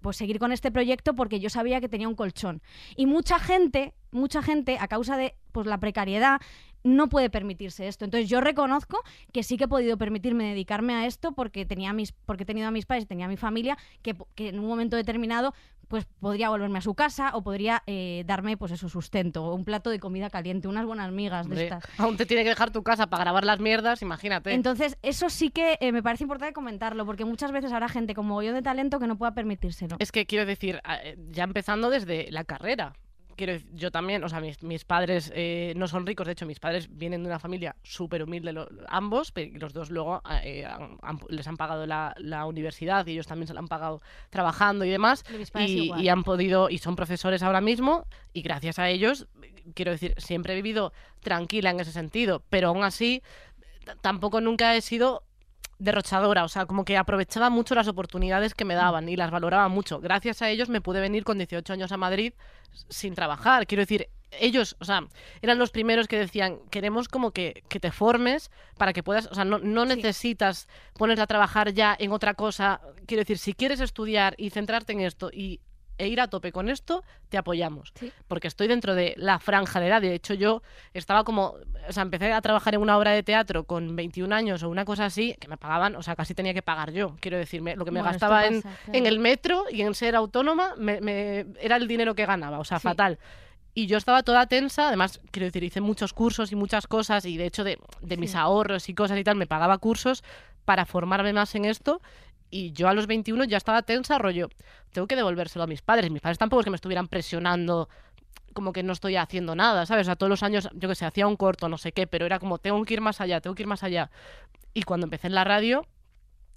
[0.00, 2.62] pues seguir con este proyecto porque yo sabía que tenía un colchón.
[2.96, 6.40] Y mucha gente, mucha gente, a causa de pues, la precariedad,
[6.86, 8.04] no puede permitirse esto.
[8.04, 9.02] Entonces yo reconozco
[9.32, 12.68] que sí que he podido permitirme dedicarme a esto porque tenía mis, porque he tenido
[12.68, 15.52] a mis padres, tenía a mi familia, que, que en un momento determinado
[15.88, 19.64] pues podría volverme a su casa o podría eh, darme pues eso sustento, o un
[19.64, 21.84] plato de comida caliente, unas buenas migas de Hombre, estas.
[21.98, 24.52] aún te tiene que dejar tu casa para grabar las mierdas, imagínate.
[24.52, 28.42] Entonces, eso sí que eh, me parece importante comentarlo, porque muchas veces habrá gente como
[28.42, 29.96] yo de talento que no pueda permitírselo.
[29.98, 32.94] Es que quiero decir, eh, ya empezando desde la carrera.
[33.36, 36.46] Quiero decir, yo también, o sea, mis, mis padres eh, no son ricos, de hecho,
[36.46, 40.64] mis padres vienen de una familia súper humilde, lo- ambos, pero los dos luego eh,
[40.64, 44.00] han- han- les han pagado la, la universidad y ellos también se la han pagado
[44.30, 45.22] trabajando y demás,
[45.68, 49.26] Y y, han podido, y son profesores ahora mismo, y gracias a ellos,
[49.74, 53.22] quiero decir, siempre he vivido tranquila en ese sentido, pero aún así,
[54.00, 55.22] tampoco nunca he sido
[55.78, 59.68] derrochadora, o sea, como que aprovechaba mucho las oportunidades que me daban y las valoraba
[59.68, 60.00] mucho.
[60.00, 62.32] Gracias a ellos me pude venir con 18 años a Madrid
[62.88, 63.66] sin trabajar.
[63.66, 65.06] Quiero decir, ellos, o sea,
[65.42, 69.34] eran los primeros que decían, queremos como que, que te formes para que puedas, o
[69.34, 69.96] sea, no, no Sí.
[69.96, 72.80] necesitas ponerte a trabajar ya en otra cosa.
[73.06, 75.60] Quiero decir, si quieres estudiar y centrarte en esto y
[75.98, 77.92] e ir a tope con esto, te apoyamos.
[77.98, 78.12] Sí.
[78.28, 80.00] Porque estoy dentro de la franja de edad.
[80.02, 80.62] De hecho, yo
[80.94, 81.54] estaba como,
[81.88, 84.84] o sea, empecé a trabajar en una obra de teatro con 21 años o una
[84.84, 87.16] cosa así, que me pagaban, o sea, casi tenía que pagar yo.
[87.20, 89.06] Quiero decirme, lo que me Bueno, gastaba en, pasa, en claro.
[89.08, 92.78] el metro y en ser autónoma me- me- era el dinero que ganaba, o sea,
[92.78, 92.84] Sí.
[92.84, 93.18] fatal.
[93.78, 97.36] Y yo estaba toda tensa, además, quiero decir, hice muchos cursos y muchas cosas, y
[97.36, 98.36] de hecho de, de mis Sí.
[98.38, 100.24] ahorros y cosas y tal, me pagaba cursos
[100.64, 102.00] para formarme más en esto.
[102.50, 104.48] Y yo a los 21 ya estaba tensa, rollo,
[104.92, 106.10] tengo que devolvérselo a mis padres.
[106.10, 107.88] Mis padres tampoco es que me estuvieran presionando
[108.52, 110.06] como que no estoy haciendo nada, ¿sabes?
[110.06, 112.24] O sea, todos los años, yo que sé, hacía un corto, no sé qué, pero
[112.24, 114.10] era como, tengo que ir más allá, tengo que ir más allá.
[114.72, 115.86] Y cuando empecé en la radio,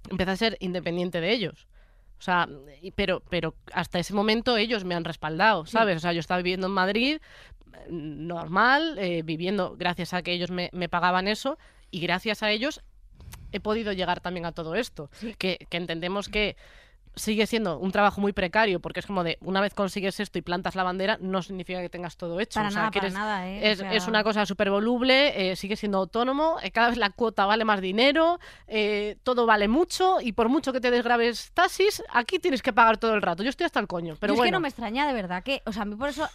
[0.08, 1.68] empecé a ser independiente de ellos.
[2.18, 2.48] O sea,
[2.94, 5.72] pero, pero hasta ese momento ellos me han respaldado, Sí.
[5.72, 5.96] ¿sabes?
[5.96, 7.18] O sea, yo estaba viviendo en Madrid,
[7.72, 11.58] eh, normal, eh, viviendo gracias a que ellos me, me pagaban eso
[11.90, 12.82] y gracias a ellos
[13.52, 15.10] he podido llegar también a todo esto.
[15.12, 15.34] Sí.
[15.38, 16.56] Que, que entendemos que
[17.16, 20.42] sigue siendo un trabajo muy precario porque es como de una vez consigues esto y
[20.42, 22.54] plantas la bandera, no significa que tengas todo hecho.
[22.60, 23.70] Para O sea, nada, que para eres- nada, ¿eh?
[23.72, 26.98] es, O es sea, una cosa súper voluble, eh, sigue siendo autónomo, eh, cada vez
[26.98, 28.38] la cuota vale más dinero,
[29.24, 33.14] todo vale mucho y por mucho que te desgraves taxis, aquí tienes que pagar todo
[33.14, 33.42] el rato.
[33.42, 35.62] Yo estoy hasta el coño, pero Yo es que no me extraña de verdad que,
[35.66, 36.28] o sea, a mí por eso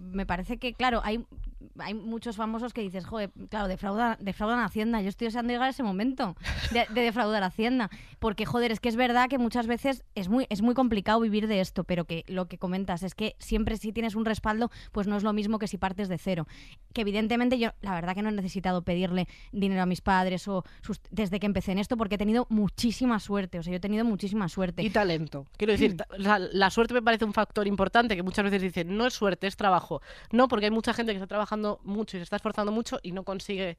[0.00, 1.24] me parece que, claro, hay
[1.78, 5.02] hay muchos famosos que dices, joder, claro, defraudan, defraudan Hacienda.
[5.02, 6.36] Yo estoy deseando llegar a ese momento
[6.72, 7.90] de, de defraudar Hacienda.
[8.18, 11.46] Porque, joder, es que es verdad que muchas veces es muy, es muy complicado vivir
[11.48, 15.06] de esto, pero que lo que comentas es que siempre si tienes un respaldo, pues
[15.06, 16.46] no es lo mismo que si partes de cero.
[16.92, 20.64] Que evidentemente yo, la verdad que no he necesitado pedirle dinero a mis padres o
[20.82, 23.58] sus- desde que empecé en esto, porque he tenido muchísima suerte.
[23.58, 24.82] O sea, yo he tenido muchísima suerte.
[24.82, 25.46] Y talento.
[25.56, 29.06] Quiero decir, sea, la suerte me parece un factor importante que muchas veces dicen, no
[29.06, 30.02] es suerte, es trabajo.
[30.30, 33.12] No, porque hay mucha gente que está trabajando mucho y se está esforzando mucho y
[33.12, 33.78] no consigue,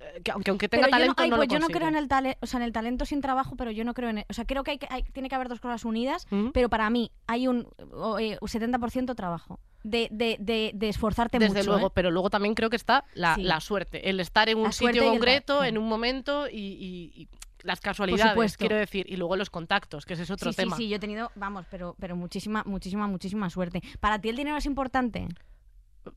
[0.00, 1.66] eh, que aunque, aunque tenga pero yo no, talento, ay, no, pues lo yo no
[1.68, 4.10] creo en el talento, o sea, en el talento sin trabajo, pero yo no creo
[4.10, 6.26] en, el- o sea, creo que, hay, que- hay- tiene que haber dos cosas unidas,
[6.52, 11.38] pero para mí hay un, o, eh, un 70% trabajo de, de, de, de esforzarte
[11.38, 11.70] Desde mucho.
[11.70, 11.92] luego, ¿eh?
[11.94, 13.42] pero luego también creo que está la, Sí.
[13.42, 17.12] la suerte, el estar en un La sitio el concreto, en un momento y, y-
[17.22, 17.28] y
[17.64, 20.76] las casualidades, quiero decir, y luego los contactos, que ese es otro sí, tema.
[20.76, 23.82] sí, sí, yo he tenido, vamos, pero, pero muchísima, muchísima, muchísima suerte.
[23.98, 25.26] ¿Para ti el dinero es importante?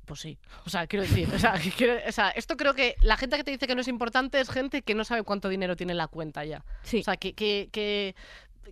[0.06, 2.96] Pues sí, o sea, quiero decir, o sea, que quiero- o sea, esto creo que
[3.02, 5.50] la gente que te dice que no es importante es gente que no sabe cuánto
[5.50, 6.64] dinero tiene en la cuenta ya.
[6.84, 7.00] Sí.
[7.00, 8.16] O sea, que, que, que,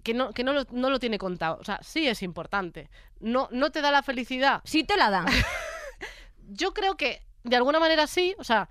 [0.04, 1.58] que no, que no, lo, no lo tiene contado.
[1.60, 2.90] O sea, sí es importante.
[3.20, 4.62] No, no te da la felicidad.
[4.64, 5.26] sí te la da.
[6.48, 8.36] Yo creo que de alguna manera sí.
[8.40, 8.70] O sea,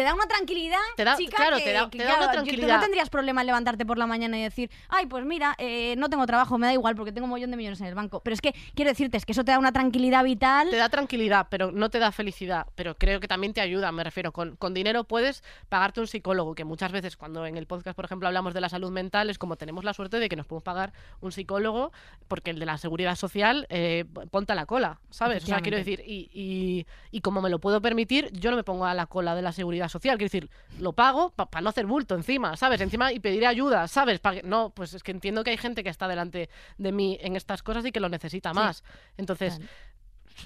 [0.00, 2.16] Te da una tranquilidad, Te da- chica, claro, que- te da- que, te da una
[2.16, 2.76] claro, yo- tranquilidad.
[2.76, 6.08] no tendrías problema en levantarte por la mañana y decir, ay, pues mira, eh, no
[6.08, 8.20] tengo trabajo, me da igual porque tengo un millón de millones en el banco.
[8.22, 10.70] Pero es que quiero decirte, es que eso te da una tranquilidad vital.
[10.70, 12.66] te da tranquilidad, pero no te da felicidad.
[12.76, 14.32] Pero creo que también te ayuda, me refiero.
[14.32, 18.06] Con, con dinero puedes pagarte un psicólogo, que muchas veces cuando en el podcast, por
[18.06, 20.62] ejemplo, hablamos de la salud mental, es como tenemos la suerte de que nos podemos
[20.62, 21.92] pagar un psicólogo,
[22.26, 25.42] porque el de la seguridad social, eh, ponte a la cola, ¿sabes?
[25.44, 28.64] O sea, quiero decir, y, y, y como me lo puedo permitir, yo no me
[28.64, 30.16] pongo a la cola de la seguridad social.
[30.16, 32.80] Quiero decir, lo pago para no hacer bulto encima, ¿sabes?
[32.80, 34.20] Encima y pediré ayuda, ¿sabes?
[34.20, 36.48] Pa que- no, pues es que entiendo que hay gente que está delante
[36.78, 38.54] de mí en estas cosas y que lo necesita Sí.
[38.56, 38.84] más.
[39.18, 39.70] Entonces, Claro.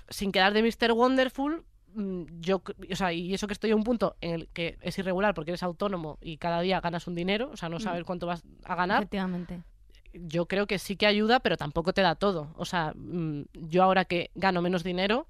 [0.09, 0.93] sin quedar de Mr.
[0.93, 4.79] Wonderful, mm, yo, o sea, y eso que estoy a un punto en el que
[4.81, 7.81] es irregular porque eres autónomo y cada día ganas un dinero, o sea, no Mm.
[7.81, 9.63] sabes cuánto vas a ganar, Efectivamente.
[10.13, 12.53] yo creo que sí que ayuda, pero tampoco te da todo.
[12.57, 15.29] O sea, mm, yo ahora que gano menos dinero,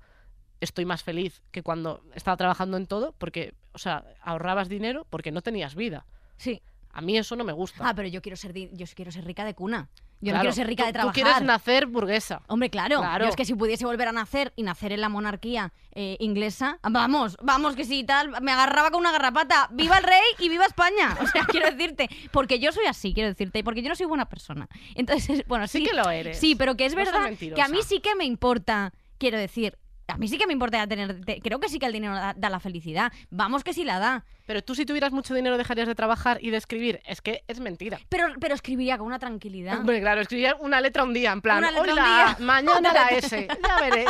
[0.60, 5.32] estoy más feliz que cuando estaba trabajando en todo, porque, o sea, ahorrabas dinero porque
[5.32, 6.06] no tenías vida.
[6.36, 6.62] Sí.
[6.92, 7.88] A mí eso no me gusta.
[7.88, 9.88] Ah, pero yo quiero ser, di- yo quiero ser rica de cuna.
[10.20, 11.12] Yo Claro, no quiero ser rica tú- de trabajar.
[11.14, 12.40] Tú quieres nacer burguesa.
[12.46, 13.00] Hombre, claro.
[13.00, 13.24] Claro.
[13.24, 16.78] Yo es que si pudiese volver a nacer y nacer en la monarquía eh, inglesa,
[16.82, 19.68] vamos, vamos, que si tal, me agarraba con una garrapata.
[19.72, 21.18] ¡Viva el rey y viva España!
[21.20, 24.06] O sea, quiero decirte, porque yo soy así, quiero decirte, y porque yo no soy
[24.06, 24.68] buena persona.
[24.94, 25.78] Entonces, bueno, sí.
[25.80, 26.38] Sí que lo eres.
[26.38, 29.36] Sí, pero que es No seas verdad que a mí sí que me importa, quiero
[29.36, 29.76] decir.
[30.06, 31.24] A mí sí que me importa tener.
[31.24, 33.10] te- creo que sí que el dinero da, da la felicidad.
[33.30, 34.24] Vamos que sí la da.
[34.46, 37.00] Pero tú si tuvieras mucho dinero dejarías de trabajar y de escribir.
[37.06, 37.98] Es que es mentira.
[38.10, 39.78] Pero, pero escribiría con una tranquilidad.
[39.78, 42.36] Hombre, claro, escribir una letra un día, en plan, Una hoy letra un día.
[42.46, 43.48] mañana Una la letra- S.
[43.66, 44.04] Ya veré.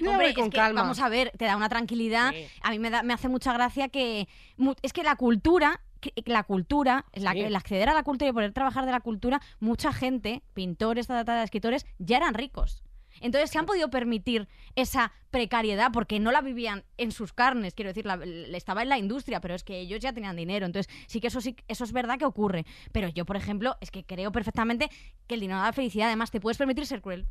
[0.00, 0.82] Ya Hombre, con es que, calma.
[0.82, 2.30] vamos a ver, te da una tranquilidad.
[2.30, 2.46] Sí.
[2.62, 4.28] A mí me, da, me hace mucha gracia que...
[4.56, 5.80] mu- Es que la cultura...
[6.00, 7.40] que- La cultura, la- Sí.
[7.40, 11.14] el acceder a la cultura y poder trabajar de la cultura, mucha gente, pintores, ta,
[11.16, 12.84] ta, ta, escritores, ya eran ricos.
[13.20, 17.90] Entonces se han podido permitir esa precariedad porque no la vivían en sus carnes, quiero
[17.90, 18.06] decir,
[18.54, 20.66] estaba en la industria, pero es que ellos ya tenían dinero.
[20.66, 22.64] Entonces sí que eso sí, eso es verdad que ocurre.
[22.92, 24.90] Pero yo, por ejemplo, es que creo perfectamente
[25.26, 26.06] que el dinero da felicidad.
[26.06, 27.26] Además, te puedes permitir ser cruel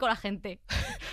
[0.00, 0.58] con la gente.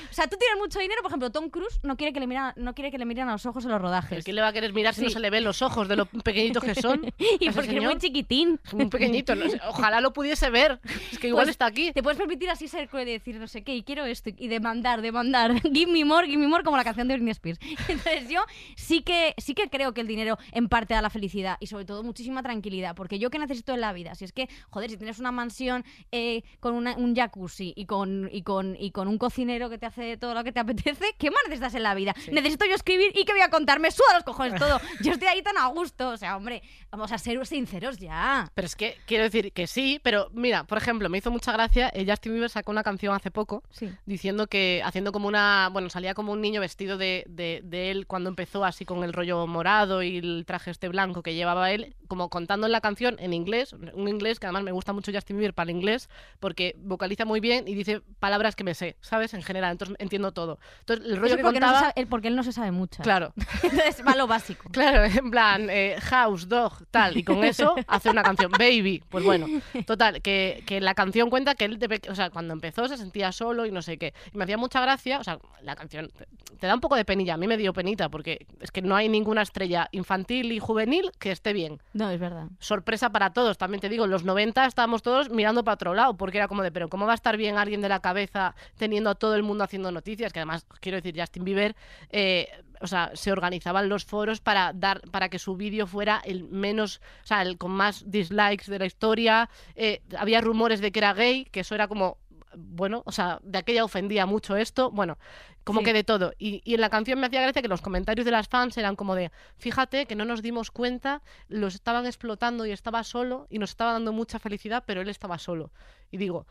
[0.10, 2.54] O sea, tú tienes mucho dinero, por ejemplo, Tom Cruise no quiere que le miran,
[2.56, 4.10] no quiere que le miren a los ojos en los rodajes.
[4.10, 5.95] ¿Pero ¿Quién le va a querer mirar si no se le ven los ojos de
[5.95, 7.06] lo pequeñitos que son?
[7.39, 8.60] y porque es muy chiquitín.
[8.73, 9.36] Muy pequeñito.
[9.36, 10.80] no sé, Ojalá lo pudiese ver.
[11.12, 11.91] Es que igual Pues, está aquí.
[11.91, 14.47] Te puedes permitir así ser cruel y decir no sé qué, y quiero esto, y
[14.47, 15.62] demandar, demandar.
[15.73, 17.60] Give me more, give me more, como la canción de Britney Spears.
[17.88, 18.41] Entonces yo
[18.76, 21.86] sí que, sí que creo que el dinero en parte da la felicidad y sobre
[21.86, 24.97] todo muchísima tranquilidad, porque yo que necesito en la vida, si es que, joder, si
[24.97, 29.18] tienes una mansión eh, con una- un jacuzzi y con, y, con, y con un
[29.18, 32.13] cocinero que te hace todo lo que te apetece, ¿qué más necesitas en la vida?
[32.32, 34.80] Necesito yo escribir y que voy a contar, me suda los cojones todo.
[35.02, 36.62] Yo estoy ahí tan a gusto, o sea, hombre,
[36.92, 38.50] vamos a ser sinceros ya.
[38.54, 41.90] Pero es que quiero decir que sí, pero mira, por ejemplo, me hizo mucha gracia.
[41.94, 43.90] eh, Justin Bieber sacó una canción hace poco Sí.
[44.06, 45.70] diciendo que haciendo como una.
[45.72, 49.13] Bueno, salía como un niño vestido de, de- de él cuando empezó así con el
[49.13, 53.18] rollo morado y el traje este blanco que llevaba él, como contando en la canción
[53.20, 56.10] en inglés, un inglés que además me gusta mucho Justin Bieber para el inglés,
[56.40, 59.34] porque vocaliza muy bien y dice palabras que me sé, ¿sabes?
[59.34, 60.60] En general, entonces entiendo todo.
[60.82, 61.80] Entonces, el rollo que porque, no contaba.
[61.88, 63.01] sabe- él- porque él no se sabe mucho.
[63.01, 64.69] Claro, Entonces va lo básico.
[64.71, 69.01] Claro, en plan, eh, house, dog, tal, y con eso hace una canción, baby.
[69.10, 69.47] Pues bueno,
[69.86, 73.32] total, que, que la canción cuenta que él, de o sea, cuando empezó se sentía
[73.32, 74.13] solo y no sé qué.
[74.34, 76.27] Y me hacía mucha gracia, o sea, la canción te,
[76.60, 78.95] te da un poco de penilla, a mí me dio penita, porque es que no
[78.95, 81.80] hay ninguna estrella infantil y juvenil que esté bien.
[81.93, 82.47] No, es verdad.
[82.60, 86.17] Sorpresa para todos, también te digo, en los 90 estábamos todos mirando para otro lado,
[86.17, 89.10] porque era como de, pero ¿cómo va a estar bien alguien de la cabeza teniendo
[89.10, 91.76] a todo el mundo haciendo noticias, que además, quiero decir, Justin Bieber,
[92.10, 92.48] eh,
[92.82, 97.02] o sea, se organizaban los foros para dar, para que su vídeo fuera el menos,
[97.24, 99.50] o sea, el con más dislikes de la historia.
[99.76, 102.17] Eh, había rumores de que era gay, que eso era como
[102.60, 105.20] bueno, o sea, de aquella ofendía mucho esto, bueno,
[105.63, 105.86] como Sí.
[105.86, 106.34] que de todo.
[106.39, 108.96] Y, y en la canción me hacía gracia que los comentarios de las fans eran
[108.96, 113.60] como de, fíjate que no nos dimos cuenta, los estaban explotando y estaba solo y
[113.60, 115.72] nos estaba dando mucha felicidad, pero él estaba solo.
[116.10, 116.48] Y digo,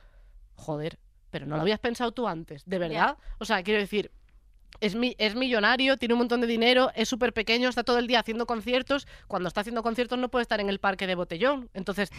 [0.54, 0.98] joder,
[1.36, 3.18] pero no lo habías pensado tú antes, ¿de verdad?
[3.38, 4.10] O sea, quiero decir...
[4.78, 8.06] Es, mi- es millonario, tiene un montón de dinero, es súper pequeño, está todo el
[8.06, 9.06] día haciendo conciertos.
[9.26, 11.70] Cuando está haciendo conciertos no puede estar en el parque de botellón.
[11.72, 12.10] Entonces,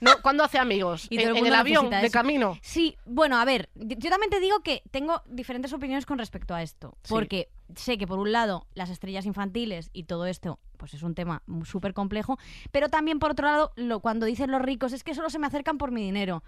[0.00, 1.06] no, ¿cuándo hace amigos?
[1.08, 2.58] Y ¿En, el en mundo el avión, de camino?
[2.62, 6.64] Sí, bueno, a ver, yo también te digo que tengo diferentes opiniones con respecto a
[6.64, 6.96] esto.
[7.04, 7.10] Sí.
[7.14, 11.14] Porque sé que por un lado las estrellas infantiles y todo esto pues es un
[11.14, 12.38] tema súper complejo,
[12.72, 15.46] pero también por otro lado lo, cuando dicen los ricos es que solo se me
[15.46, 16.42] acercan por mi dinero.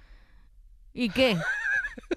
[0.93, 1.37] ¿Y qué?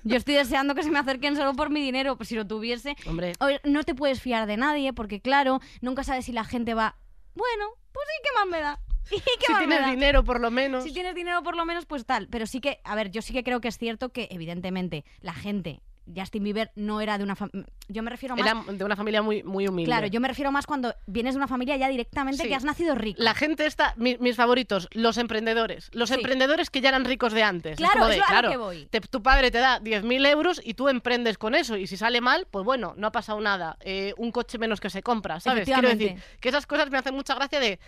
[0.04, 2.96] Yo estoy deseando que se me acerquen solo por mi dinero, pues si lo tuviese...
[3.06, 3.34] Hombre,
[3.64, 6.98] no te puedes fiar de nadie porque claro, nunca sabes si la gente va...
[7.36, 8.80] Bueno, pues sí, ¿qué más me da?
[9.12, 10.84] ¿Y qué si más me tienes dinero por lo menos.
[10.84, 12.28] Si tienes dinero por lo menos, pues tal.
[12.30, 15.34] Pero sí que, a ver, yo sí que creo que es cierto que evidentemente la
[15.34, 15.82] gente,
[16.16, 17.66] Justin Bieber no era de una familia...
[17.88, 18.46] Yo me refiero más...
[18.46, 19.90] Era de una familia muy, muy humilde.
[19.90, 22.50] Claro, yo me refiero más cuando vienes de una familia ya directamente Sí.
[22.50, 23.22] que has nacido rico.
[23.22, 25.90] La gente está, mi- mis favoritos, los emprendedores.
[25.94, 26.16] Los Sí.
[26.16, 27.78] emprendedores que ya eran ricos de antes.
[27.78, 28.86] Claro, de, es lo claro, que voy.
[28.90, 31.78] te- tu padre te da 10.000 euros y tú emprendes con eso.
[31.78, 33.78] Y si sale mal, pues bueno, no ha pasado nada.
[33.82, 35.66] Eh, un coche menos que se compra, ¿sabes?
[35.66, 37.80] Quiero decir que esas cosas me hacen mucha gracia de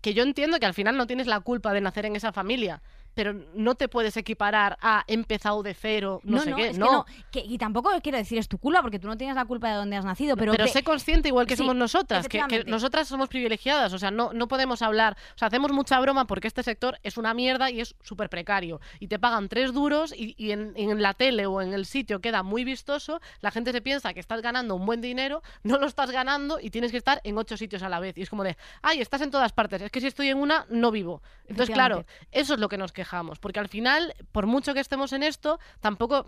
[0.00, 2.80] que yo entiendo que al final no tienes la culpa de nacer en esa familia.
[3.14, 6.68] Pero no te puedes equiparar a empezado de cero, no, sé qué.
[6.68, 6.92] es que no.
[6.92, 7.06] no.
[7.30, 9.74] Que- y tampoco quiero decir es tu culpa porque tú no tienes la culpa de
[9.74, 13.08] dónde has nacido, pero, Pero, te- sé consciente igual que Sí, somos nosotras, que, nosotras
[13.08, 16.62] somos privilegiadas, o sea, no, no podemos hablar, o sea, hacemos mucha broma porque este
[16.62, 20.52] sector es una mierda y es súper precario, y te pagan tres duros y, y
[20.52, 24.14] en, en la tele o en el sitio queda muy vistoso, la gente se piensa
[24.14, 27.36] que estás ganando un buen dinero, no lo estás ganando y tienes que estar en
[27.38, 29.90] ocho sitios a la vez, y es como de, ay, estás en todas partes, es
[29.90, 31.22] que si estoy en una, no vivo.
[31.48, 35.12] Entonces, claro, eso es lo que nos quejamos, porque al final, por mucho que estemos
[35.12, 36.26] en esto, tampoco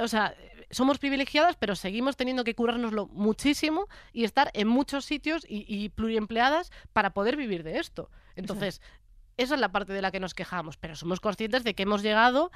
[0.00, 0.34] o sea,
[0.70, 5.88] somos privilegiadas, pero seguimos teniendo que curárnoslo muchísimo y estar en muchos sitios y, y
[5.90, 8.10] pluriempleadas para poder vivir de esto.
[8.34, 8.80] Entonces,
[9.36, 12.02] esa es la parte de la que nos quejamos, pero somos conscientes de que hemos
[12.02, 12.50] llegado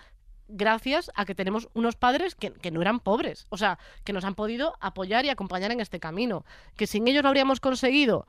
[0.48, 4.24] gracias a que tenemos unos padres que, que no eran pobres, o sea, que nos
[4.24, 6.44] han podido apoyar y acompañar en este camino.
[6.77, 8.27] Que sin ellos lo habríamos conseguido,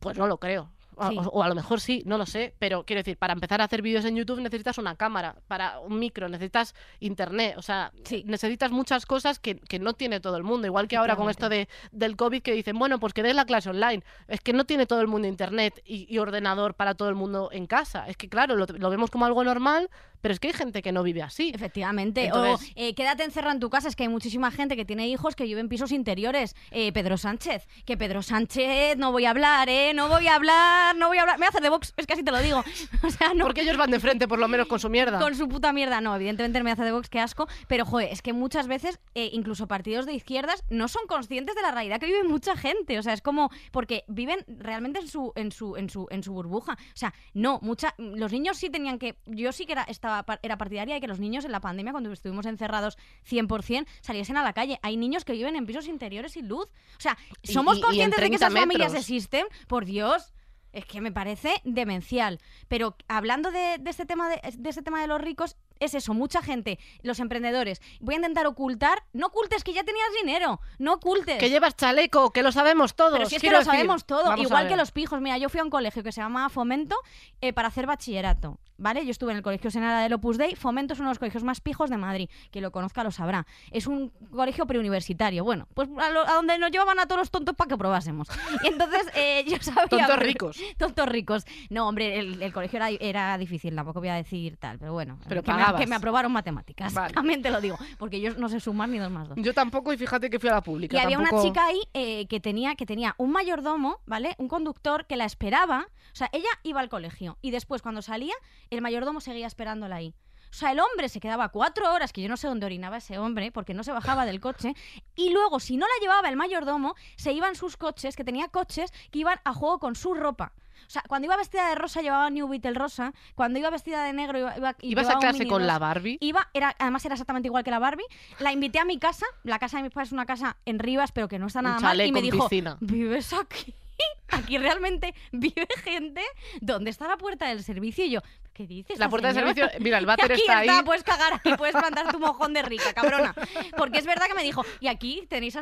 [0.00, 0.70] pues no lo creo.
[0.98, 1.16] O, Sí.
[1.18, 3.64] o- o a lo mejor sí, no lo sé, pero quiero decir, para empezar a
[3.64, 8.24] hacer vídeos en YouTube necesitas una cámara, para un micro necesitas internet, o sea, Sí.
[8.26, 11.48] necesitas muchas cosas que, que no tiene todo el mundo, igual que ahora con esto
[11.48, 14.64] de, del COVID que dicen, bueno, pues que des la clase online, es que no
[14.64, 18.16] tiene todo el mundo internet y, y ordenador para todo el mundo en casa, es
[18.16, 19.88] que claro, lo, lo vemos como algo normal,
[20.20, 21.52] pero es que hay gente que no vive así.
[21.54, 22.24] Efectivamente.
[22.24, 23.86] Entonces- o eh, quédate encerrado en tu casa.
[23.86, 26.56] Es que hay muchísima gente que tiene hijos que viven en pisos interiores.
[26.72, 27.68] Eh, Pedro Sánchez.
[27.84, 29.92] Que Pedro Sánchez, no voy a hablar, ¿eh?
[29.94, 31.36] No voy a hablar, no voy a hablar.
[31.38, 32.62] Me voy a hacer de Vox, es que así te lo digo.
[33.02, 33.44] O sea, no.
[33.44, 35.18] Porque ellos van de frente por lo menos con su mierda.
[35.18, 38.22] Con su puta mierda, no, evidentemente me hace de Vox, qué asco, pero joder, es
[38.22, 42.06] que muchas veces eh, incluso partidos de izquierdas no son conscientes de la realidad que
[42.06, 45.88] vive mucha gente, o sea, es como porque viven realmente en su en su en
[45.90, 49.64] su en su burbuja, o sea, no, mucha los niños sí tenían que yo sí
[49.66, 52.98] que era estaba era partidaria de que los niños en la pandemia cuando estuvimos encerrados
[53.28, 54.78] 100% saliesen a la calle.
[54.82, 56.66] Hay niños que viven en pisos interiores sin luz.
[56.66, 60.32] O sea, somos y- y en conscientes de que 30 esas familias existen, por Dios.
[60.72, 62.40] Es que me parece demencial.
[62.68, 66.14] Pero hablando de, de este tema de, de este tema de los ricos, es eso,
[66.14, 67.80] mucha gente, los emprendedores.
[68.00, 71.38] Voy a intentar ocultar, no ocultes que ya tenías dinero, no ocultes.
[71.38, 73.12] Que llevas chaleco, que lo sabemos todos.
[73.12, 73.72] Pero si es que lo decir.
[73.72, 75.20] sabemos todo, Vamos igual que los pijos.
[75.20, 76.96] Mira, yo fui a un colegio que se llama Fomento
[77.40, 79.04] eh, para hacer bachillerato, ¿vale?
[79.04, 80.54] Yo estuve en el colegio Senara del Opus Dei.
[80.56, 82.28] Fomento es uno de los colegios más pijos de Madrid.
[82.50, 83.46] Quien lo conozca lo sabrá.
[83.70, 85.44] Es un colegio preuniversitario.
[85.44, 88.28] Bueno, pues a, lo- a donde nos llevaban a todos los tontos para que probásemos.
[88.62, 89.88] Y entonces eh, yo sabía...
[89.88, 90.60] Tontos ricos.
[90.78, 91.44] Tontos ricos.
[91.70, 95.18] No, hombre, el, el colegio era, era difícil, tampoco voy a decir tal, pero bueno.
[95.28, 95.67] Pero que, me, pagabas.
[95.76, 96.92] Que me aprobaron matemáticas.
[96.94, 97.14] Vale.
[97.14, 99.38] También te lo digo, porque yo no sé sumar ni dos más dos.
[99.40, 100.96] Yo tampoco, y fíjate que fui a la pública.
[100.96, 104.34] Y había una chica ahí eh, que, tenía, que tenía un mayordomo, ¿vale?
[104.38, 105.88] Un conductor que la esperaba.
[106.12, 108.34] O sea, ella iba al colegio y después cuando salía,
[108.70, 110.14] el mayordomo seguía esperándola ahí.
[110.50, 113.18] O sea, el hombre se quedaba cuatro horas, que yo no sé dónde orinaba ese
[113.18, 114.74] hombre, porque no se bajaba del coche.
[115.14, 118.92] Y luego, si no la llevaba el mayordomo, se iban sus coches, que tenía coches
[119.10, 120.52] que iban a juego con su ropa.
[120.86, 124.12] O sea, cuando iba vestida de rosa llevaba New Beetle rosa, cuando iba vestida de
[124.12, 125.78] negro iba, iba ¿Ibas a clase con la.
[125.78, 126.16] Barbie?
[126.20, 128.06] Iba, era, además era exactamente igual que la Barbie.
[128.38, 129.26] La invité a mi casa.
[129.44, 131.78] La casa de mis padres es una casa en Rivas, pero que no está nada
[131.78, 132.00] mal.
[132.00, 132.78] Y me dijo, piscina.
[132.80, 133.74] ¿vives aquí?
[134.28, 136.22] aquí realmente vive gente.
[136.60, 138.04] ¿Dónde está la puerta del servicio?
[138.04, 138.20] Y yo,
[138.52, 138.98] ¿qué dices?
[138.98, 139.54] La puerta de señora?
[139.54, 140.68] servicio, mira, el váter aquí está ahí.
[140.84, 143.34] puedes cagar aquí, puedes plantar tu mojón de rica, cabrona.
[143.76, 145.58] Porque es verdad que me dijo, y aquí tenéis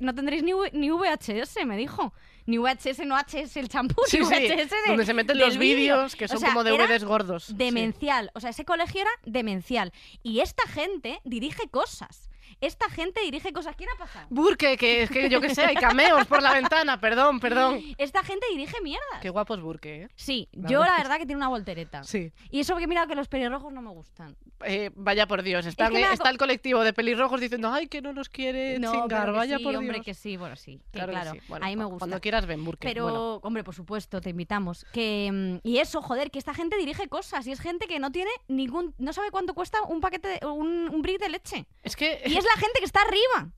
[0.00, 2.12] no tendréis ni, ni VHS, me dijo.
[2.46, 5.56] Ni VHS, no HS el champú, Sí, ni sí, de, donde se meten del los
[5.56, 5.76] vídeo.
[5.96, 7.44] vídeos que O son sea, como DVDs gordos.
[7.44, 7.54] Sí.
[7.56, 8.30] Demencial.
[8.34, 9.92] O sea, ese colegio era demencial.
[10.22, 12.28] Y esta gente dirige cosas.
[12.60, 13.74] Esta gente dirige cosas.
[13.76, 14.26] ¿Quién ha pasado?
[14.30, 17.80] Burke, que es que yo que sé, hay cameos por la ventana, perdón, perdón.
[17.98, 19.20] Esta gente dirige mierdas.
[19.20, 20.08] Qué guapo es Burke, ¿eh?
[20.14, 22.04] Sí, La yo la verdad que tiene una voltereta.
[22.04, 22.32] Sí.
[22.50, 24.36] Y eso que mira que los pelirrojos no me gustan.
[24.64, 28.12] Eh, vaya por Dios, están- que está el colectivo de pelirrojos diciendo, ay, que no
[28.12, 30.06] nos quiere No, chingar, pero que vaya sí, por hombre, Dios.
[30.06, 30.80] que sí, bueno, sí.
[30.92, 31.40] Claro, claro, sí.
[31.48, 31.98] Bueno, a mí me gusta.
[31.98, 32.86] Cuando quieras ven, Burke.
[32.88, 34.86] Pero, Bueno, hombre, por supuesto, te invitamos.
[34.92, 35.30] Que,
[35.62, 38.30] mm, y eso, joder, que esta gente dirige cosas y es gente que no tiene
[38.48, 38.94] ningún.
[38.98, 41.66] No sabe cuánto cuesta un paquete, de, un, un brick de leche.
[41.82, 43.52] es que Y es la gente que está arriba.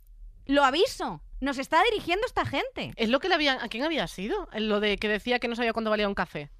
[0.46, 1.22] Lo aviso.
[1.40, 2.92] Nos está dirigiendo esta gente.
[2.96, 3.58] es lo que le habían...
[3.60, 4.48] ¿A quién había sido?
[4.54, 6.50] Lo de que decía que no sabía cuánto valía un café.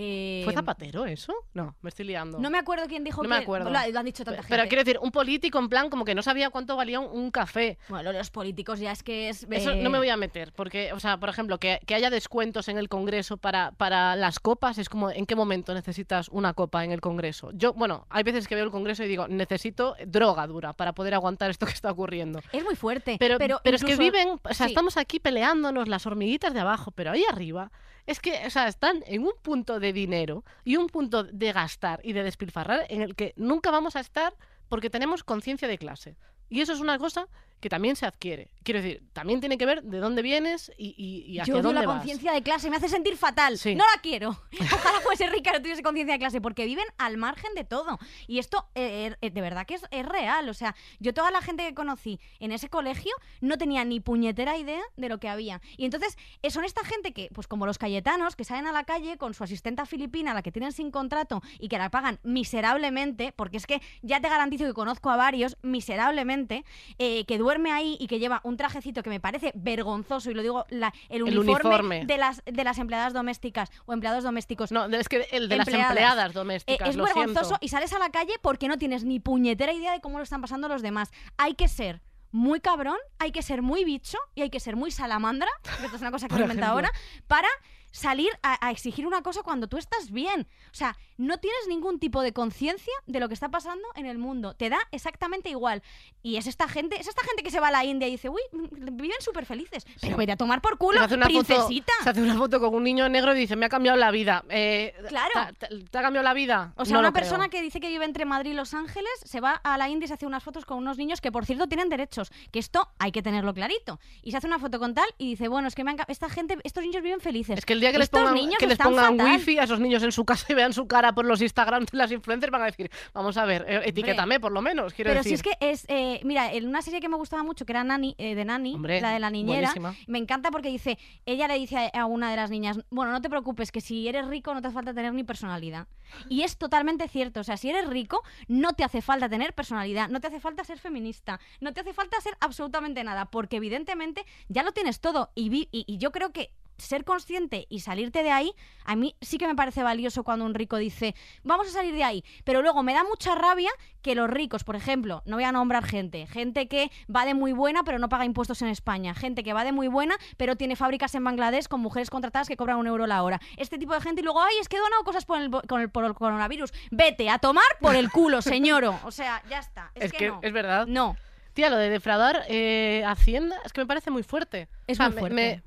[0.00, 1.34] Eh, ¿Fue Zapatero eso?
[1.54, 2.38] No, me estoy liando.
[2.38, 3.34] No me acuerdo quién dijo No que.
[3.34, 3.68] me acuerdo.
[3.70, 4.68] Lo, lo han dicho tanta Pe- Pero gente.
[4.68, 7.78] quiero decir, un político en plan como que no sabía cuánto valía un, un café.
[7.88, 9.44] Bueno, los políticos ya es que es.
[9.50, 12.10] Eso eh, no me voy a meter, porque, o sea, por ejemplo, que, que haya
[12.10, 16.54] descuentos en el Congreso para, para las copas, es como, ¿en qué momento necesitas una
[16.54, 17.50] copa en el Congreso?
[17.54, 21.14] Yo, bueno, hay veces que veo el Congreso y digo, necesito droga dura para poder
[21.14, 22.40] aguantar esto que está ocurriendo.
[22.52, 23.16] Es muy fuerte.
[23.18, 24.72] Pero, pero, es que viven, o sea, sí.
[24.72, 27.70] estamos aquí peleándonos las hormiguitas de abajo, pero ahí arriba
[28.08, 32.00] es que, o sea, están en un punto de dinero y un punto de gastar
[32.02, 34.34] y de despilfarrar en el que nunca vamos a estar
[34.70, 36.16] porque tenemos conciencia de clase.
[36.48, 37.28] Y eso es una cosa
[37.60, 38.50] que también se adquiere.
[38.62, 41.80] Quiero decir, también tiene que ver de dónde vienes y, y, y hacia Yo dónde
[41.80, 43.58] la conciencia de clase, me hace sentir fatal.
[43.58, 43.74] Sí.
[43.74, 44.30] No la quiero.
[44.60, 47.98] Ojalá fuese rica no tuviese conciencia de clase, porque viven al margen de todo.
[48.26, 50.48] Y esto, eh, eh, de verdad que es, es real.
[50.48, 54.58] O sea, yo toda la gente que conocí en ese colegio no tenía ni puñetera
[54.58, 55.60] idea de lo que había.
[55.76, 58.84] Y entonces, eh, son esta gente que, pues como los cayetanos, que salen a la
[58.84, 63.32] calle con su asistenta filipina, la que tienen sin contrato y que la pagan miserablemente,
[63.32, 66.64] porque es que ya te garantizo que conozco a varios miserablemente,
[66.98, 70.42] eh, que duerme ahí y que lleva un trajecito que me parece vergonzoso, y lo
[70.42, 72.04] digo, la- el, El uniforme, uniforme.
[72.04, 74.70] De, las, de las empleadas domésticas o empleados domésticos.
[74.70, 76.30] No, es que el de las Empleadas.
[76.30, 77.58] Eh, domésticas, es lo vergonzoso siento.
[77.64, 80.42] y sales a la calle porque no tienes ni puñetera idea de cómo lo están
[80.42, 81.10] pasando los demás.
[81.38, 84.90] Hay que ser muy cabrón, hay que ser muy bicho y hay que ser muy
[84.90, 85.48] salamandra,
[85.80, 86.90] que esto es una cosa que he inventado ahora,
[87.26, 87.48] para
[87.90, 90.46] salir a, a exigir una cosa cuando tú estás bien.
[90.72, 94.18] O sea, no tienes ningún tipo de conciencia de lo que está pasando en el
[94.18, 94.54] mundo.
[94.54, 95.82] Te da exactamente igual.
[96.22, 98.28] Y es esta gente, es esta gente que se va a la India y dice,
[98.28, 99.86] uy, mm, viven súper felices.
[100.00, 101.92] Pero vete a tomar por culo, Se hace, una princesita.
[101.92, 104.10] Foto, se hace una foto con un niño negro y dice, me ha cambiado la
[104.10, 104.44] vida.
[104.48, 105.54] Eh, Claro.
[105.58, 106.72] ¿te, ha cambiado la vida?
[106.76, 107.22] O sea, No una creo.
[107.22, 110.04] persona que dice que vive entre Madrid y Los Ángeles se va a la India
[110.04, 112.30] y se hace unas fotos con unos niños que, por cierto, tienen derechos.
[112.52, 113.98] Que esto hay que tenerlo clarito.
[114.22, 116.28] Y se hace una foto con tal y dice, bueno, es que me han esta
[116.28, 117.58] gente, estos niños viven felices.
[117.58, 120.12] Es que el día que les pongan, que les pongan wifi a esos niños en
[120.12, 122.90] su casa y vean su cara por los Instagram de las influencers, van a decir,
[123.14, 125.38] vamos a ver, eh, etiquétame por lo menos, quiero Pero decir.
[125.38, 127.84] si es que es, eh, mira, en una serie que me gustaba mucho, que era
[127.84, 129.94] Nani, eh, de Nani, Hombre, la de la niñera, buenísima.
[130.06, 133.30] me encanta porque dice, ella le dice a- una de las niñas, bueno, no te
[133.30, 135.86] preocupes, que si eres rico no te hace falta tener ni personalidad.
[136.28, 140.08] Y es totalmente cierto, o sea, si eres rico no te hace falta tener personalidad,
[140.08, 144.24] no te hace falta ser feminista, no te hace falta ser absolutamente nada, porque evidentemente
[144.48, 145.30] ya lo tienes todo.
[145.34, 148.52] Y, vi- y, y yo creo que ser consciente y salirte de ahí,
[148.84, 152.04] a mí sí que me parece valioso cuando un rico dice, vamos a salir de
[152.04, 152.24] ahí.
[152.44, 155.84] Pero luego me da mucha rabia que los ricos, por ejemplo, no voy a nombrar
[155.84, 159.52] gente, gente que va de muy buena pero no paga impuestos en España, gente que
[159.52, 162.86] va de muy buena pero tiene fábricas en Bangladesh con mujeres contratadas que cobran un
[162.86, 163.40] euro la hora.
[163.56, 165.80] Este tipo de gente y luego, ay, es que he donado cosas por el, con
[165.80, 166.72] el, por el coronavirus.
[166.90, 168.98] Vete a tomar por el culo, señoro.
[169.04, 169.90] O sea, ya está.
[169.94, 170.40] Es, Es que no.
[170.42, 170.86] es verdad.
[170.86, 171.16] No.
[171.54, 174.68] Tía, lo de defraudar eh, Hacienda es que me parece muy fuerte.
[174.86, 175.34] Es O sea, muy me- fuerte.
[175.34, 175.62] me-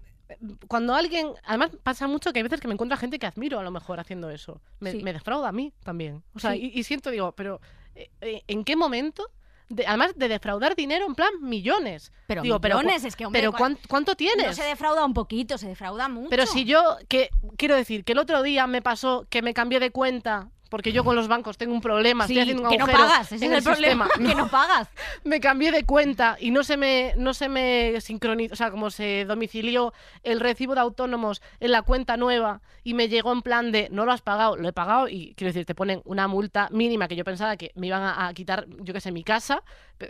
[0.67, 1.30] cuando alguien.
[1.44, 3.72] Además, pasa mucho que hay veces que me encuentro a gente que admiro a lo
[3.72, 4.62] mejor haciendo eso.
[4.80, 5.04] Me, Sí.
[5.04, 6.24] me defrauda a mí también.
[6.34, 6.72] O sea, Sí.
[6.74, 7.60] y, y siento, digo, pero
[7.96, 9.28] eh, eh, ¿en qué momento?
[9.70, 12.12] de- además de defraudar dinero en plan millones.
[12.28, 14.46] Pero Digo, millones, es que, hombre, pero cuan- ¿cuán- ¿cuánto tienes?
[14.48, 16.30] No se defrauda un poquito, se defrauda mucho.
[16.30, 19.80] Pero si yo, que quiero decir, que el otro día me pasó que me cambié
[19.80, 22.77] de cuenta porque yo con los bancos tengo un problema, Sí, estoy haciendo un que
[22.77, 24.29] no pagas, ese en es el, problema, sistema.
[24.29, 24.88] que no pagas.
[25.25, 28.89] me cambié de cuenta y no se me no se me sincronizó, o sea, como
[28.89, 33.73] se domicilió el recibo de autónomos en la cuenta nueva y me llegó en plan
[33.73, 36.69] de no lo has pagado, lo he pagado y quiero decir, te ponen una multa
[36.71, 39.63] mínima que yo pensaba que me iban a, a quitar, yo qué sé, mi casa,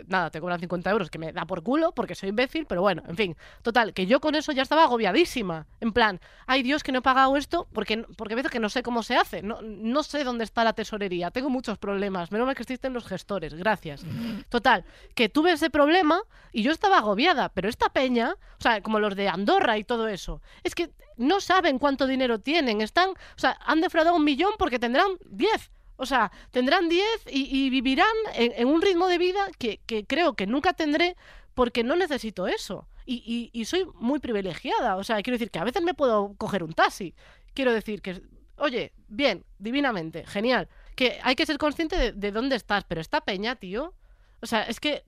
[0.06, 3.02] nada, te cobran 50 euros, que me da por culo porque soy imbécil, pero bueno,
[3.08, 6.92] en fin, total, que yo con eso ya estaba agobiadísima, en plan, ay Dios, que
[6.92, 9.60] no he pagado esto porque porque a veces que no sé cómo se hace, no,
[9.62, 13.54] no sé dónde está la tesorería, tengo muchos problemas, menos mal que existen los gestores,
[13.54, 14.04] gracias.
[14.48, 14.84] Total,
[15.14, 16.20] que tuve ese problema
[16.52, 20.08] y yo estaba agobiada, pero esta peña, o sea, como los de Andorra y todo
[20.08, 24.52] eso, es que no saben cuánto dinero tienen, están, o sea, han defraudado un millón
[24.58, 25.70] porque tendrán 10.
[25.96, 30.72] O sea, tendrán 10 y, vivirán en, un ritmo de vida que, creo que nunca
[30.72, 31.16] tendré
[31.54, 32.88] porque no necesito eso.
[33.06, 34.96] Y soy muy privilegiada.
[34.96, 37.14] O sea, quiero decir que a veces me puedo coger un taxi.
[37.54, 38.22] Quiero decir que,
[38.56, 40.68] oye, bien, divinamente, genial.
[40.94, 43.94] Que hay que ser consciente de, de dónde estás, pero esta peña, tío.
[44.40, 45.04] O sea, es que,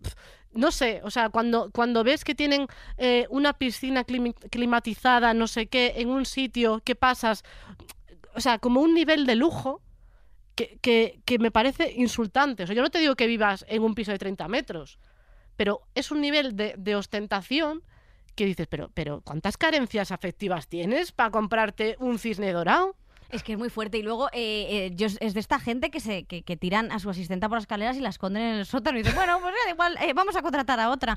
[0.53, 2.67] no sé, o sea, cuando, cuando ves que tienen
[2.97, 7.43] eh, una piscina climatizada, no sé qué, en un sitio que pasas,
[8.35, 9.83] o sea, como un nivel de lujo
[10.55, 12.63] que, que, que me parece insultante.
[12.63, 14.99] O sea, yo no te digo que vivas en un piso de 30 metros,
[15.57, 17.83] pero es un nivel de, de ostentación
[18.35, 22.97] que dices, pero, pero ¿cuántas carencias afectivas tienes para comprarte un cisne dorado?
[23.31, 23.99] Es que es muy fuerte.
[23.99, 26.99] Y luego eh, eh, yo, es de esta gente que se que, que tiran a
[26.99, 28.99] su asistenta por las escaleras y la esconden en el sótano.
[28.99, 31.17] Y dicen, bueno, pues ya igual, eh, vamos a contratar a otra.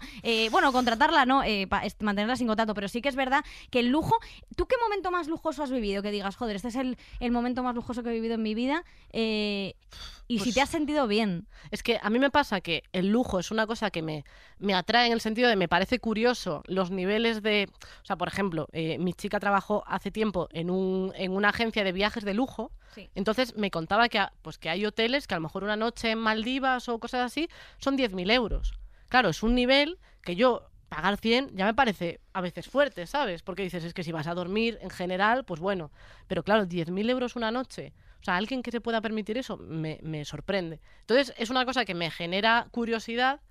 [0.52, 2.74] Bueno, contratarla no, eh, pa- es- mantenerla sin contrato.
[2.74, 4.16] Pero sí que es verdad que el lujo.
[4.56, 6.02] ¿Tú qué momento más lujoso has vivido?
[6.02, 8.56] Que digas, joder, este es el, el momento más lujoso que he vivido en mi
[8.56, 8.84] vida.
[9.14, 11.48] y si Pues- te has sentido bien.
[11.72, 14.26] Es que a mí me pasa que el lujo es una cosa que me,
[14.60, 17.70] me atrae en el sentido de me parece curioso los niveles de...
[18.02, 21.92] O sea, por ejemplo, mi chica trabajó hace tiempo en, un, en una agencia de
[21.98, 23.10] viajes de lujo Sí.
[23.16, 26.20] Entonces me contaba que, pues que hay hoteles que a lo mejor una noche en
[26.20, 28.74] Maldivas o cosas así son 10.000 euros.
[29.10, 33.44] Claro, es un nivel que yo pagar 100 ya me parece a veces fuerte, ¿sabes?
[33.44, 35.92] Porque dices, es que si vas a dormir en general, pues bueno.
[36.28, 37.94] Pero claro, 10.000 euros una noche.
[38.22, 40.80] O sea, alguien que se pueda permitir eso me, me sorprende.
[41.02, 43.42] Entonces es una cosa que me genera curiosidad,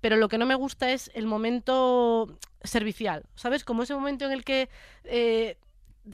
[0.00, 3.64] pero lo que no me gusta es el momento servicial, ¿sabes?
[3.64, 4.68] Como ese momento en el que
[5.04, 5.58] eh,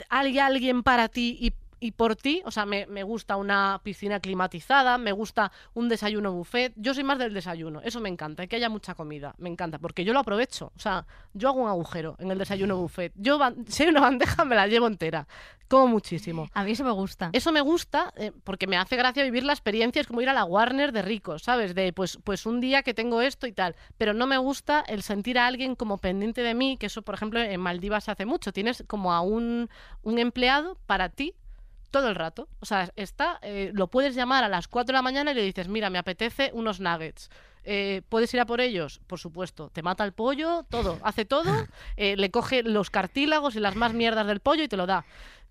[0.09, 4.19] hay alguien para ti y, y por ti, o sea, me, me gusta una piscina
[4.19, 8.55] climatizada, me gusta un desayuno buffet, yo soy más del desayuno, eso me encanta, que
[8.55, 12.15] haya mucha comida, me encanta, porque yo lo aprovecho, o sea, yo hago un agujero
[12.19, 15.27] en el desayuno buffet, yo si hay una bandeja me la llevo entera,
[15.69, 16.47] como muchísimo.
[16.53, 17.29] A mí eso me gusta.
[17.31, 20.33] Eso me gusta eh, porque me hace gracia vivir la experiencia, es como ir a
[20.33, 21.75] la Warner de ricos, ¿sabes?
[21.75, 23.75] De pues, pues un día que tengo esto y tal.
[23.97, 27.13] Pero no me gusta el sentir a alguien como pendiente de mí, que eso, por
[27.13, 28.51] ejemplo, en Maldivas se hace mucho.
[28.51, 29.69] Tienes como a un,
[30.01, 31.35] un empleado para ti
[31.89, 32.47] todo el rato.
[32.59, 35.43] O sea, está, eh, lo puedes llamar a las 4 de la mañana y le
[35.43, 37.29] dices, mira, me apetece unos nuggets.
[37.63, 39.01] Eh, ¿Puedes ir a por ellos?
[39.07, 39.69] Por supuesto.
[39.69, 40.97] Te mata el pollo, todo.
[41.03, 41.51] Hace todo,
[41.97, 45.05] eh, le coge los cartílagos y las más mierdas del pollo y te lo da.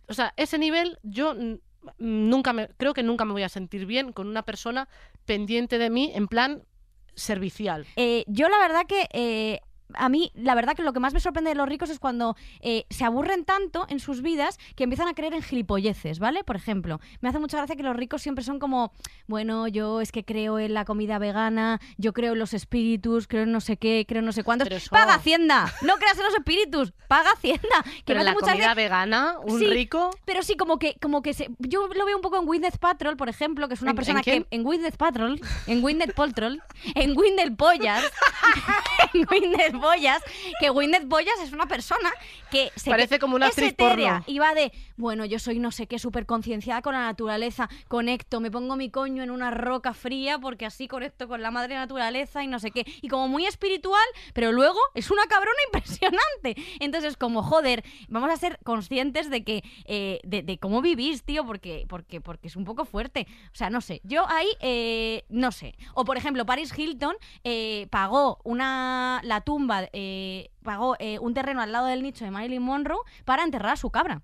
[0.08, 1.34] O sea, ese nivel yo
[1.98, 4.88] nunca me, creo que nunca me voy a sentir bien con una persona
[5.24, 6.62] pendiente de mí en plan
[7.14, 7.86] servicial.
[7.96, 9.60] Eh, yo la verdad que eh,
[9.94, 12.36] a mí la verdad que lo que más me sorprende de los ricos es cuando
[12.60, 16.44] eh, se aburren tanto en sus vidas que empiezan a creer en gilipolleces, ¿vale?
[16.44, 18.92] Por ejemplo, me hace mucha gracia que los ricos siempre son como,
[19.26, 23.42] bueno, yo es que creo en la comida vegana, yo creo en los espíritus, creo
[23.44, 24.68] en no sé qué, creo en no sé cuántos.
[24.70, 25.72] Eso- ¡Paga Hacienda!
[25.82, 27.58] No creas en los espíritus, paga Hacienda.
[28.04, 30.10] Que Pero me en hace la mucha comida gracia- vegana, un Sí, rico...
[30.24, 33.16] pero sí, como que, como que se, yo lo veo un poco en Gwyneth Patrol,
[33.16, 36.56] por ejemplo, que es una ¿En- persona en que en Gwyneth Patrol, en Gwyneth Paltrow,
[36.94, 38.04] en Gwyneth Pollas,
[39.14, 39.24] en
[39.80, 40.22] Pollas,
[40.60, 42.12] que Gwyneth Pollas es una persona
[42.50, 44.22] que se Parece como una actriz porno.
[44.26, 48.40] y va de, bueno, yo soy no sé qué, súper concienciada con la naturaleza, conecto,
[48.40, 52.44] me pongo mi coño en una roca fría porque así conecto con la madre naturaleza
[52.44, 52.84] y no sé qué.
[53.00, 56.56] Y como muy espiritual, pero luego es una cabrona impresionante.
[56.80, 61.46] Entonces, como, joder, vamos a ser conscientes de que, eh, de, de cómo vivís, tío,
[61.46, 63.26] porque, porque, porque es un poco fuerte.
[63.52, 65.74] O sea, no sé, yo ahí, eh, no sé.
[65.94, 71.60] O, por ejemplo, Paris Hilton eh, pagó una, la tumba, eh, pagó eh, un terreno
[71.62, 74.22] al lado del nicho de Marilyn Monroe para enterrar a su cabra.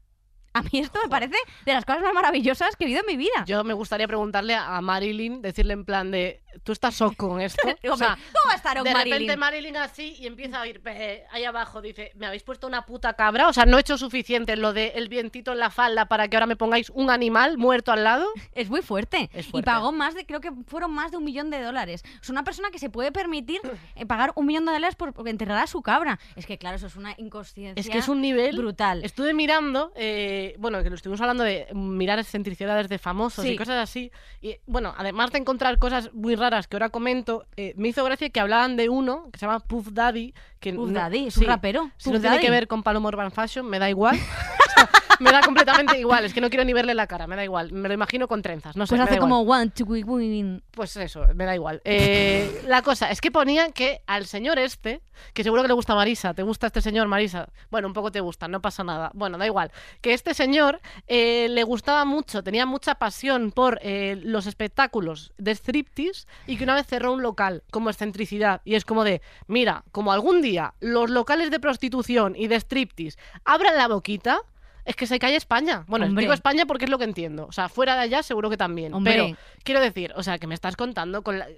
[0.55, 1.35] A mí esto me parece
[1.67, 3.45] de las cosas más maravillosas que he vivido en mi vida.
[3.45, 7.61] Yo me gustaría preguntarle a Marilyn, decirle en plan de, ¿tú estás shock con esto?
[7.91, 9.13] O sea, ¿Cómo va a estar de Marilyn?
[9.13, 13.15] repente Marilyn así y empieza a eh, ahí abajo, dice, ¿me habéis puesto una puta
[13.15, 13.49] cabra?
[13.49, 16.37] O sea, no he hecho suficiente lo de el vientito en la falda para que
[16.37, 18.27] ahora me pongáis un animal muerto al lado.
[18.55, 19.31] Es muy fuerte.
[19.33, 22.03] Es Y pagó más de, creo que fueron más de un millón de dólares.
[22.23, 23.61] Es una persona que se puede permitir
[23.97, 26.19] eh, pagar un millón de dólares por, por enterrar a su cabra.
[26.37, 27.81] Es que, claro, eso es una inconsciencia.
[27.81, 29.05] Es que es un nivel brutal.
[29.05, 33.53] Estuve mirando, eh, bueno, que lo estuvimos hablando de mirar excentricidades de famosos Sí.
[33.53, 34.11] y cosas así.
[34.41, 38.29] Y bueno, además de encontrar cosas muy raras que ahora comento, eh, me hizo gracia
[38.31, 40.35] que hablaban de uno que se llama Puff Daddy.
[40.61, 41.91] Que Puff no- Daddy, es sí, un rapero.
[41.97, 42.45] Si Puff no tiene Daddy.
[42.47, 44.19] que ver con Paloma Urban Fashion, me da igual.
[45.21, 46.25] Me da completamente igual.
[46.25, 47.73] Es que no quiero ni verle la cara, me da igual.
[47.73, 48.97] Me lo imagino con trenzas, no sé.
[48.97, 50.63] Pues hace como one, two, win.
[50.71, 51.81] Pues eso, me da igual.
[51.85, 55.03] Eh, la cosa es que ponían que al señor este,
[55.33, 57.49] que seguro que le gusta Marisa, ¿te gusta este señor, Marisa?
[57.71, 59.11] Bueno, un poco te gusta, no pasa nada.
[59.15, 59.71] Bueno, da igual.
[60.01, 65.55] Que este señor eh, le gustaba mucho, tenía mucha pasión por eh, los espectáculos de
[65.55, 68.61] striptease y que una vez cerró un local como excentricidad.
[68.65, 73.19] Y es como de, mira, como algún día los locales de prostitución y de striptease
[73.45, 74.41] abran la boquita.
[74.85, 75.85] Es que se cae España.
[75.87, 76.23] Bueno, Hombre.
[76.23, 77.47] digo España porque es lo que entiendo.
[77.47, 78.93] O sea, fuera de allá seguro que también.
[78.95, 79.15] Hombre.
[79.15, 81.49] Pero Quiero decir, o sea, que me estás contando con la...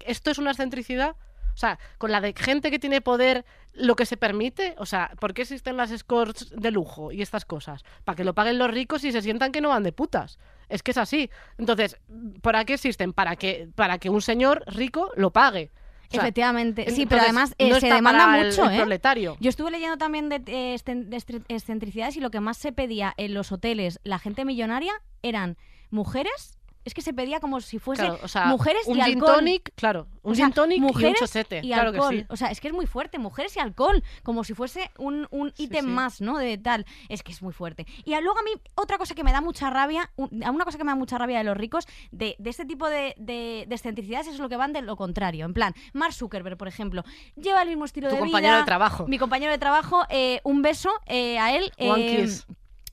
[0.00, 1.16] ¿Esto es una excentricidad?
[1.54, 4.76] O sea, con la de gente que tiene poder, lo que se permite.
[4.78, 7.84] O sea, ¿por qué existen las escorts de lujo y estas cosas?
[8.04, 10.38] Para que lo paguen los ricos y se sientan que no van de putas.
[10.68, 11.30] Es que es así.
[11.56, 11.96] Entonces,
[12.42, 13.12] ¿para qué existen?
[13.12, 15.72] Para que, para que un señor rico lo pague.
[16.08, 16.90] O sea, Efectivamente.
[16.90, 18.76] Sí, pero además eh, no se demanda el- mucho, el ¿eh?
[18.78, 19.36] proletario.
[19.40, 23.12] Yo estuve leyendo también de, eh, de estri- excentricidades y lo que más se pedía
[23.18, 24.92] en los hoteles, la gente millonaria,
[25.22, 25.56] eran
[25.90, 26.57] mujeres.
[26.88, 29.34] Es que se pedía como si fuese Claro, o sea, mujeres un y gin alcohol.
[29.36, 31.60] tonic, claro, un O sea, gin tonic y un mujeres chocete.
[31.62, 32.10] y claro alcohol.
[32.10, 32.26] que sí.
[32.30, 35.52] O sea, es que es muy fuerte, mujeres y alcohol, como si fuese un, un
[35.54, 35.90] Sí, ítem sí.
[35.90, 36.38] más, ¿no?
[36.38, 36.86] De tal.
[37.10, 37.86] Es que es muy fuerte.
[38.04, 40.78] Y luego a mí, otra cosa que me da mucha rabia, un- a una cosa
[40.78, 43.74] que me da mucha rabia de los ricos, de, de este tipo de, de, de
[43.74, 45.44] excentricidades, es lo que van de lo contrario.
[45.44, 47.04] En plan, Mark Zuckerberg, por ejemplo,
[47.36, 48.58] lleva el mismo estilo Tu de compañero vida.
[48.60, 49.06] de trabajo.
[49.06, 51.70] Mi compañero de trabajo, eh, un beso eh, a él.
[51.78, 52.46] One eh, kiss.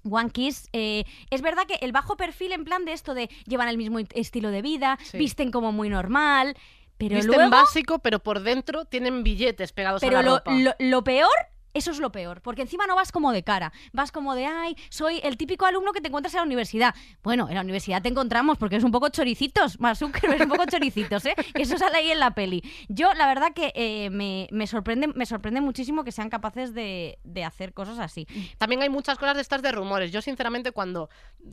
[0.10, 0.70] One Kiss.
[0.74, 4.00] eh, es verdad que el bajo perfil en plan de esto de llevan el mismo
[4.00, 5.18] estilo de vida, Sí.
[5.18, 6.56] visten como muy normal,
[6.98, 7.50] pero Visten luego...
[7.52, 10.52] básico, pero por dentro tienen billetes pegados Pero a la lo, ropa.
[10.54, 11.30] lo- lo peor,
[11.76, 14.76] eso es lo peor, porque encima no vas como de cara, vas como de, ay,
[14.90, 16.96] soy el típico alumno que te encuentras en la universidad.
[17.22, 20.12] Bueno, en la universidad te encontramos porque es un poco choricitos, es un
[20.50, 21.36] poco choricitos, ¿eh?
[21.54, 22.64] Que eso sale ahí en la peli.
[22.88, 27.20] Yo, la verdad que eh, me, me sorprende, me sorprende muchísimo que sean capaces de,
[27.24, 28.26] de hacer cosas así.
[28.58, 30.12] También hay muchas cosas de estas de rumores.
[30.12, 31.10] Yo, sinceramente, cuando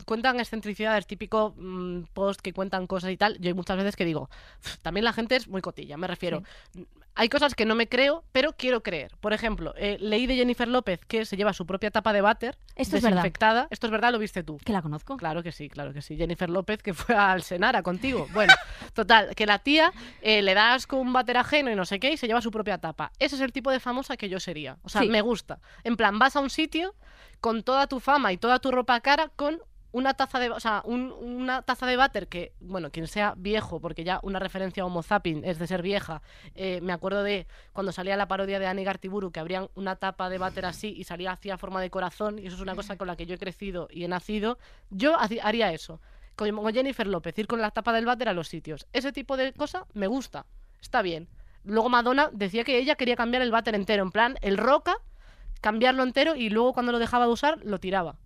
[0.06, 4.04] cuentan excentricidades, típico mm, post que cuentan cosas y tal, yo hay muchas veces que
[4.04, 4.30] digo,
[4.62, 6.42] "Pf, también la gente es muy cotilla, me refiero.
[7.14, 9.12] Hay cosas que no me creo, pero quiero creer.
[9.20, 12.56] Por ejemplo, eh, leí de Jennifer López que se lleva su propia tapa de váter
[12.74, 13.16] Esto es verdad.
[13.18, 13.66] desinfectada.
[13.70, 14.56] Esto es verdad, lo viste tú.
[14.64, 15.16] Que la conozco.
[15.18, 16.16] Claro que sí, claro que sí.
[16.16, 18.26] Jennifer López, que fue al Senara contigo.
[18.32, 18.54] Bueno,
[18.94, 19.92] total, que la tía
[20.22, 22.50] eh, le das con un váter ajeno y no sé qué y se lleva su
[22.50, 23.12] propia tapa.
[23.18, 24.78] Ese es el tipo de famosa que yo sería.
[24.82, 25.08] O sea, Sí.
[25.08, 25.58] me gusta.
[25.84, 26.94] En plan, vas a un sitio
[27.40, 29.60] con toda tu fama y toda tu ropa cara con
[29.92, 33.78] una taza de, o sea, un- una taza de váter que, bueno, quien sea viejo,
[33.80, 36.22] porque ya una referencia a Homo Zapping es de ser vieja.
[36.54, 40.28] eh, me acuerdo de cuando salía la parodia de Annie Gartiburu que abrían una tapa
[40.28, 43.06] de váter así y salía hacia forma de corazón y eso es una cosa con
[43.06, 44.58] la que yo he crecido y he nacido.
[44.90, 46.00] Yo haría eso.
[46.34, 48.86] Como Jennifer López, ir con la tapa del váter a los sitios.
[48.92, 50.46] Ese tipo de cosa me gusta.
[50.80, 51.28] Está bien.
[51.64, 54.96] Luego Madonna decía que ella quería cambiar el váter entero, en plan, el roca,
[55.60, 58.16] cambiarlo entero y luego cuando lo dejaba de usar, lo tiraba.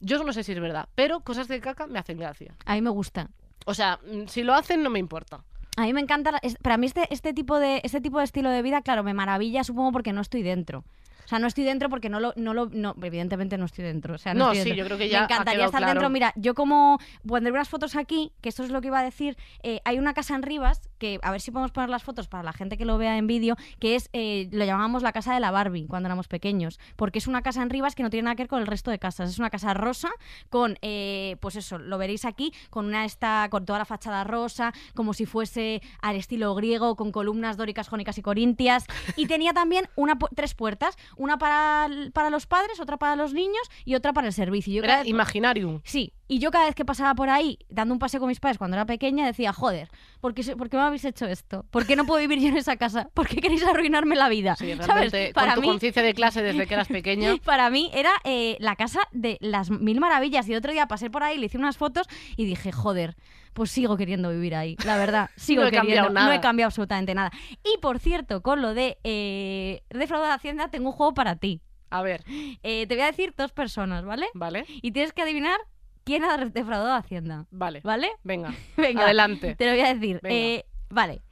[0.00, 2.54] Yo no sé si es verdad, pero cosas de caca me hacen gracia.
[2.64, 3.28] A mí me gusta.
[3.66, 5.42] O sea, mm, si lo hacen no me importa.
[5.76, 8.24] A mí me encanta, la- es- para mí este, este, tipo de, este tipo de
[8.24, 10.84] estilo de vida, claro, me maravilla, supongo, porque no estoy dentro.
[11.28, 14.14] O sea, no estoy dentro porque no lo, no lo, no, evidentemente no estoy dentro.
[14.14, 14.82] O sea, no, No, estoy sí, dentro.
[14.82, 15.92] yo creo que ya Me encantaría estar claro.
[15.92, 16.08] dentro.
[16.08, 19.36] Mira, yo como pondré unas fotos aquí, que esto es lo que iba a decir.
[19.62, 22.42] eh, hay una casa en Rivas, que a ver si podemos poner las fotos para
[22.42, 25.40] la gente que lo vea en vídeo, que es, eh, lo llamábamos la casa de
[25.40, 28.34] la Barbie cuando éramos pequeños, porque es una casa en Rivas que no tiene nada
[28.34, 29.28] que ver con el resto de casas.
[29.28, 30.08] Es una casa rosa
[30.48, 34.72] con, eh, pues eso, lo veréis aquí, con una esta, con toda la fachada rosa,
[34.94, 38.86] como si fuese al estilo griego, con columnas dóricas, jónicas y corintias.
[39.16, 43.62] Y tenía también una, tres puertas, una para, para los padres, otra para los niños
[43.84, 44.72] y otra para el servicio.
[44.74, 45.80] Yo Era vez- Imaginarium.
[45.84, 48.58] Sí, y yo cada vez que pasaba por ahí dando un paseo con mis padres
[48.58, 49.88] cuando era pequeña decía, joder,
[50.20, 51.64] ¿por qué, se- por qué me habéis hecho esto?
[51.70, 53.08] ¿Por qué no puedo vivir yo en esa casa?
[53.14, 54.56] ¿Por qué queréis arruinarme la vida?
[54.56, 54.86] Sí, ¿Sabes?
[54.86, 57.36] realmente, Para con tu mí, conciencia de clase desde que eras pequeña.
[57.44, 60.48] para mí era eh, la casa de las mil maravillas.
[60.48, 62.06] Y otro día pasé por ahí, le hice unas fotos
[62.36, 63.16] y dije, joder,
[63.58, 64.76] pues sigo queriendo vivir ahí.
[64.86, 66.08] La verdad, sigo No queriendo.
[66.10, 67.30] No he cambiado absolutamente nada.
[67.62, 71.60] Y por cierto, con lo de eh, defraudar Hacienda, tengo un juego para ti.
[71.90, 72.24] A ver,
[72.62, 74.26] Eh, te voy a decir dos personas, ¿vale?
[74.34, 75.58] vale, Y tienes que adivinar
[76.04, 77.46] quién ha defraudado Hacienda.
[77.50, 77.80] vale.
[77.84, 78.10] ¿Vale?
[78.24, 79.54] Venga, Venga, adelante.
[79.56, 80.20] te lo voy a decir.
[80.24, 81.22] Eh, vale.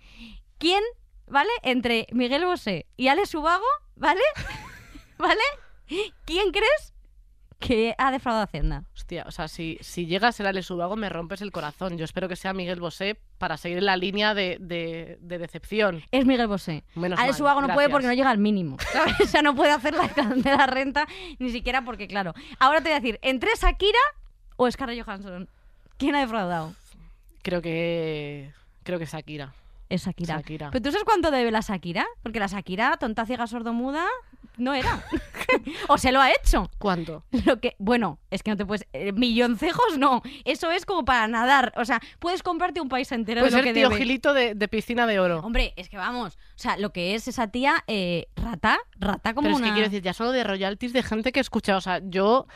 [0.59, 0.83] ¿Quién,
[1.27, 1.51] vale?
[1.63, 3.65] Entre Miguel Bosé y Alex Ubago,
[3.97, 4.21] ¿vale?
[5.19, 5.41] ¿Vale?
[6.25, 6.93] ¿Quién crees
[7.59, 8.85] que ha defraudado a Hacienda?
[8.95, 11.97] Hostia, o sea, si, si llega a ser Alex Ubago me rompes el corazón.
[11.97, 16.03] Yo espero que sea Miguel Bosé para seguir en la línea de, de- de decepción.
[16.11, 16.85] Es Miguel Bosé.
[16.95, 18.77] Menos Alex mal, Ubago no puede porque no llega al mínimo.
[18.93, 19.15] ¿sabes?
[19.23, 21.07] O sea, no puede hacer la de la renta
[21.39, 22.35] ni siquiera porque, claro.
[22.59, 23.99] Ahora te voy a decir, ¿entre Shakira
[24.57, 25.49] o Scarlett Johansson?
[25.97, 26.75] ¿Quién ha defraudado?
[27.43, 28.53] Creo que.
[28.83, 29.55] Creo que Shakira.
[29.89, 30.37] Es Shakira.
[30.37, 30.71] Shakira.
[30.71, 32.07] ¿Pero tú sabes cuánto debe la Shakira?
[32.23, 34.07] Porque la Shakira, tonta, ciega, sordomuda,
[34.57, 35.05] no era.
[35.89, 36.71] o se lo ha hecho.
[36.79, 37.25] ¿Cuánto?
[37.45, 38.87] Lo que, bueno, es que no te puedes.
[38.93, 40.23] eh, milloncejos no.
[40.45, 41.73] Eso es como para nadar.
[41.77, 44.01] O sea, puedes comprarte un país entero Puede de lo ser que tío debe.
[44.01, 45.41] Gilito de, de piscina de oro.
[45.41, 46.39] Hombre, es que vamos.
[46.57, 49.69] O sea, lo que es esa tía, eh, rata, rata como Pero es una.
[49.69, 51.77] que quiero decir, ya solo de royalties de gente que escucha.
[51.77, 52.47] O sea, yo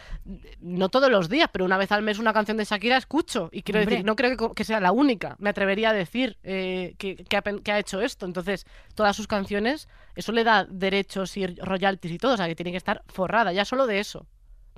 [0.61, 3.51] no todos los días, pero una vez al mes una canción de Shakira escucho.
[3.53, 3.97] Y quiero Hombre.
[3.97, 5.37] decir, no creo que, que sea la única.
[5.39, 8.25] Me atrevería a decir eh, que, que ha, que ha hecho esto.
[8.25, 12.33] Entonces, todas sus canciones, eso le da derechos y royalties y todo.
[12.33, 14.27] O sea, que tiene que estar forrada, ya solo de eso.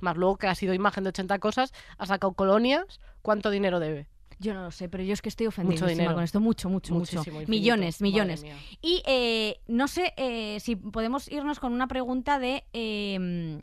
[0.01, 2.99] Más luego que ha sido imagen de 80 cosas, ha sacado colonias.
[3.21, 4.07] ¿Cuánto dinero debe?
[4.43, 6.13] Yo no lo sé, pero yo es que estoy dinero.
[6.13, 6.39] con esto.
[6.41, 7.17] Mucho, mucho, mucho.
[7.19, 7.49] Infinito.
[7.49, 8.45] Millones, millones.
[8.81, 12.63] Y eh, no sé eh, si podemos irnos con una pregunta de.
[12.73, 13.61] eh,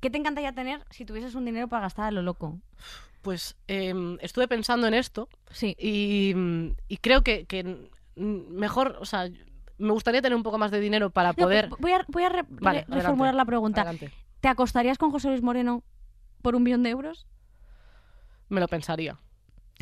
[0.00, 2.58] ¿Qué te encantaría tener si tuvieses un dinero para gastar a lo loco?
[3.20, 5.76] Pues em, estuve pensando en esto Sí.
[5.78, 6.34] y,
[6.88, 9.28] y creo que, que, mejor, o sea,
[9.78, 11.68] me gustaría tener un poco más de dinero para No, poder...
[11.70, 12.94] vo- voy a, voy a re- Vale, re- adelante.
[12.96, 13.82] reformular la pregunta.
[13.82, 14.10] Adelante.
[14.40, 15.84] ¿Te acostarías con José Luis Moreno
[16.42, 17.28] por un millón de euros?
[18.48, 19.18] Me lo pensaría.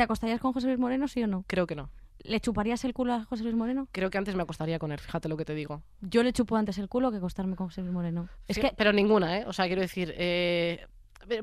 [0.01, 1.45] ¿Te acostarías con José Luis Moreno, sí o no?
[1.47, 1.91] Creo que no.
[2.23, 3.87] ¿Le chuparías el culo a José Luis Moreno?
[3.93, 5.83] Creo que antes me acostaría con él, fíjate lo que te digo.
[6.01, 8.27] Yo le chupo antes el culo que acostarme con José Luis Moreno.
[8.49, 9.45] Es que Pero ninguna, ¿eh?
[9.47, 10.15] O sea, quiero decir...
[10.17, 10.87] eh,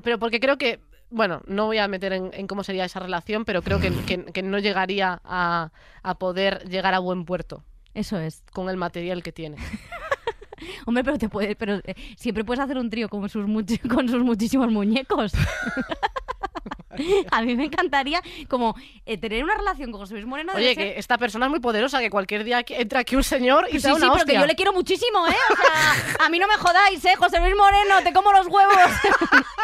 [0.01, 0.79] pero- porque creo que...
[1.11, 4.25] Bueno, no voy a meter en, en cómo sería esa relación, pero creo que, que-
[4.25, 8.41] que no llegaría a, a poder llegar a buen puerto eso es.
[8.53, 9.57] con el material que tiene.
[10.87, 13.45] Hombre, pero te puede, pero eh, siempre puedes hacer un trío con sus,
[13.87, 15.31] con sus muchísimos muñecos.
[17.31, 18.75] A mí me encantaría como
[19.05, 20.53] eh, tener una relación con José Luis Moreno.
[20.55, 23.67] Oye, ser- que esta persona es muy poderosa, que cualquier día entra aquí un señor
[23.69, 24.39] y Sí, te da sí, una pero que hostia.
[24.41, 25.35] yo le quiero muchísimo, ¿eh?
[25.51, 27.15] O sea, a mí no me jodáis, ¿eh?
[27.17, 28.75] José Luis Moreno, te como los huevos.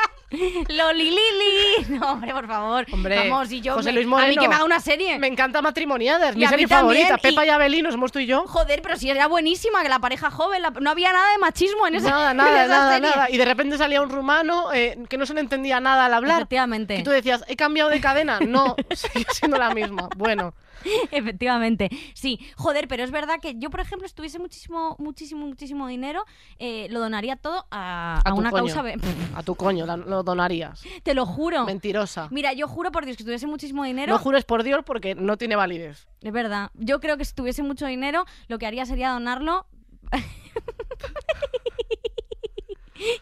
[0.70, 1.98] Loli Lili.
[2.00, 2.86] No, hombre, por favor.
[2.92, 4.30] Hombre, Vamos, y yo José me- Luis A Moreno.
[4.30, 5.20] mí que me haga una serie.
[5.20, 7.16] Me encanta matrimoniadas, mi a serie favorita.
[7.20, 8.46] y- Pepa y Abelino, somos tú y yo.
[8.48, 11.86] Joder, pero si era buenísima, que la pareja joven, la- no había nada de machismo
[11.88, 13.10] en esa, Nada, en nada, esa nada, serie.
[13.12, 13.30] nada.
[13.30, 16.38] Y de repente salía un rumano eh, que no se le entendía nada al hablar.
[16.38, 16.96] Efectivamente.
[16.96, 18.40] Y tú decías, ¿he cambiado de cadena?
[18.40, 20.10] No, sigue siendo la misma.
[20.18, 20.54] Bueno,
[21.12, 22.40] Efectivamente, sí.
[22.56, 26.24] Joder, pero es verdad que yo, por ejemplo, si tuviese muchísimo, muchísimo, muchísimo dinero,
[26.60, 28.74] eh, lo donaría todo a, A a tu una coño.
[28.74, 28.84] causa.
[29.36, 30.84] a tu coño, la- lo donarías.
[31.04, 31.66] Te lo juro.
[31.66, 32.28] Mentirosa.
[32.32, 35.16] Mira, yo juro por Dios que si tuviese muchísimo dinero, No jures por Dios porque
[35.16, 36.08] no tiene validez.
[36.22, 36.72] es verdad.
[36.74, 39.66] Yo creo que si tuviese mucho dinero, lo que haría sería donarlo.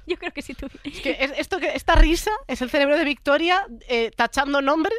[0.05, 0.79] yo creo que si tuviese.
[0.83, 4.97] Es que es- esto esta risa es el cerebro de Victoria eh, tachando nombres,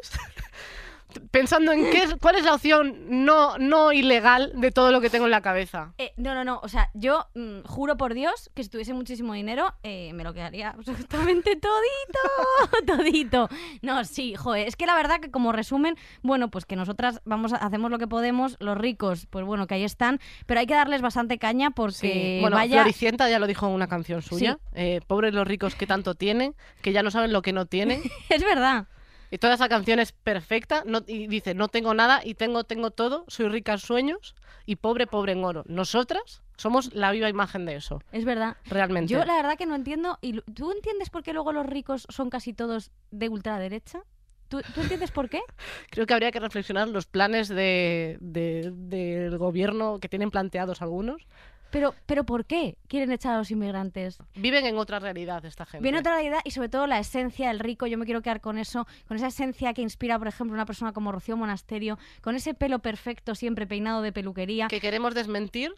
[1.31, 5.11] pensando en qué es, cuál es la opción no, no ilegal de todo lo que
[5.11, 5.95] tengo en la cabeza.
[5.99, 6.61] Eh, no, no, no.
[6.63, 10.33] O sea, yo mm, juro por Dios que si tuviese muchísimo dinero, eh, me lo
[10.33, 12.87] quedaría absolutamente todito.
[12.87, 13.49] todito.
[13.83, 14.69] No, sí, joder.
[14.69, 17.99] Es que la verdad que como resumen, bueno, pues que nosotras vamos a, hacemos lo
[17.99, 21.71] que podemos, los ricos, pues bueno, que ahí están, pero hay que darles bastante caña
[21.71, 22.39] porque Sí.
[22.41, 22.83] Bueno, vaya.
[22.83, 24.59] Floricienta ya lo dijo en una canción suya.
[24.75, 28.03] Eh, pobres los ricos que tanto tienen, que ya no saben lo que no tienen.
[28.29, 28.87] es verdad.
[29.33, 30.83] Y toda esa canción es perfecta.
[30.87, 33.25] No, y dice, no tengo nada y tengo, tengo todo.
[33.29, 34.35] Soy rica en sueños
[34.67, 35.65] y pobre, pobre en oro.
[35.67, 38.59] Nosotras somos la viva imagen de eso, Es verdad.
[38.67, 39.11] realmente.
[39.13, 40.19] Yo la verdad que no entiendo.
[40.21, 44.03] Y ¿Tú entiendes por qué luego los ricos son casi todos de ultraderecha?
[44.49, 45.41] ¿Tú, ¿Tú entiendes por qué?
[45.91, 51.27] Creo que habría que reflexionar los planes de, de- del gobierno que tienen planteados algunos.
[51.73, 54.19] Pero, pero ¿por qué quieren echar a los inmigrantes?
[54.35, 55.83] Viven en otra realidad esta gente.
[55.83, 57.87] Viene otra realidad y sobre todo la esencia del rico.
[57.87, 60.93] Yo me quiero quedar con eso, con esa esencia que inspira, por ejemplo, una persona
[60.93, 64.69] como Rocío Monasterio, con ese pelo perfecto, siempre peinado de peluquería.
[64.69, 65.75] Que queremos desmentir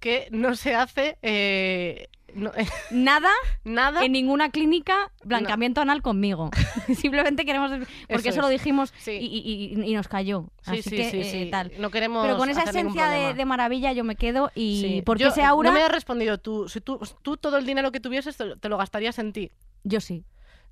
[0.00, 2.52] que no se hace eh, no-
[2.90, 3.30] Nada
[3.64, 4.04] nada.
[4.04, 6.50] en ninguna clínica blancamiento anal conmigo.
[6.94, 7.70] Simplemente queremos.
[8.08, 9.12] Porque eso, Eso lo dijimos Sí.
[9.20, 10.50] y, y- nos cayó.
[10.62, 11.72] Sí, Así sí, que sí, eh, tal.
[11.78, 12.24] No queremos.
[12.24, 15.70] Pero con esa esencia de, de maravilla yo me quedo y porque Yo- ese aura.
[15.70, 16.68] No me has respondido tú.
[16.68, 19.50] Si tú, tú todo el dinero que tuvieses te, te lo gastarías en ti.
[19.84, 20.24] Yo sí.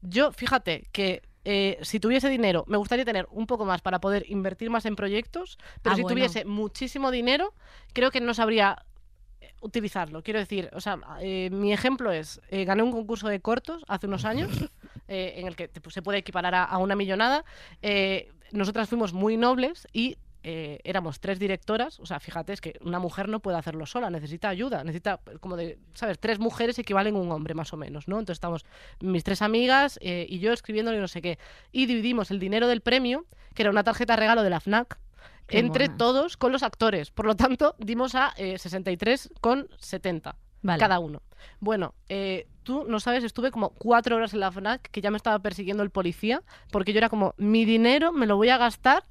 [0.02, 4.24] Yo, fíjate que eh, si tuviese dinero, me gustaría tener un poco más para poder
[4.28, 6.14] invertir más en proyectos, pero Ah, si bueno.
[6.16, 7.54] tuviese muchísimo dinero,
[7.94, 8.84] creo que no sabría
[9.66, 10.22] utilizarlo.
[10.22, 14.06] Quiero decir, o sea, eh, mi ejemplo es, eh, gané un concurso de cortos hace
[14.06, 14.50] unos años,
[15.08, 17.44] eh, en el que pues, se puede equiparar a, a una millonada.
[18.52, 20.16] Nosotras fuimos muy nobles y
[20.48, 24.10] eh, éramos tres directoras, o sea, fíjate, es que una mujer no puede hacerlo sola,
[24.10, 26.20] necesita ayuda, necesita como de, ¿sabes?
[26.20, 28.20] Tres mujeres equivalen a un hombre más o menos, ¿no?
[28.20, 28.64] Entonces estamos
[29.00, 31.40] mis tres amigas eh, y yo escribiéndole no sé qué.
[31.72, 35.00] Y dividimos el dinero del premio, que era una tarjeta regalo de la FNAC,
[35.46, 37.10] Qué entre todos con los actores.
[37.10, 40.80] Por lo tanto, dimos a eh, 63,70 Vale.
[40.80, 41.22] cada uno.
[41.60, 45.16] Bueno, eh, tú no sabes, estuve como cuatro horas en la FNAC que ya me
[45.16, 46.42] estaba persiguiendo el policía
[46.72, 49.04] porque yo era como, mi dinero me lo voy a gastar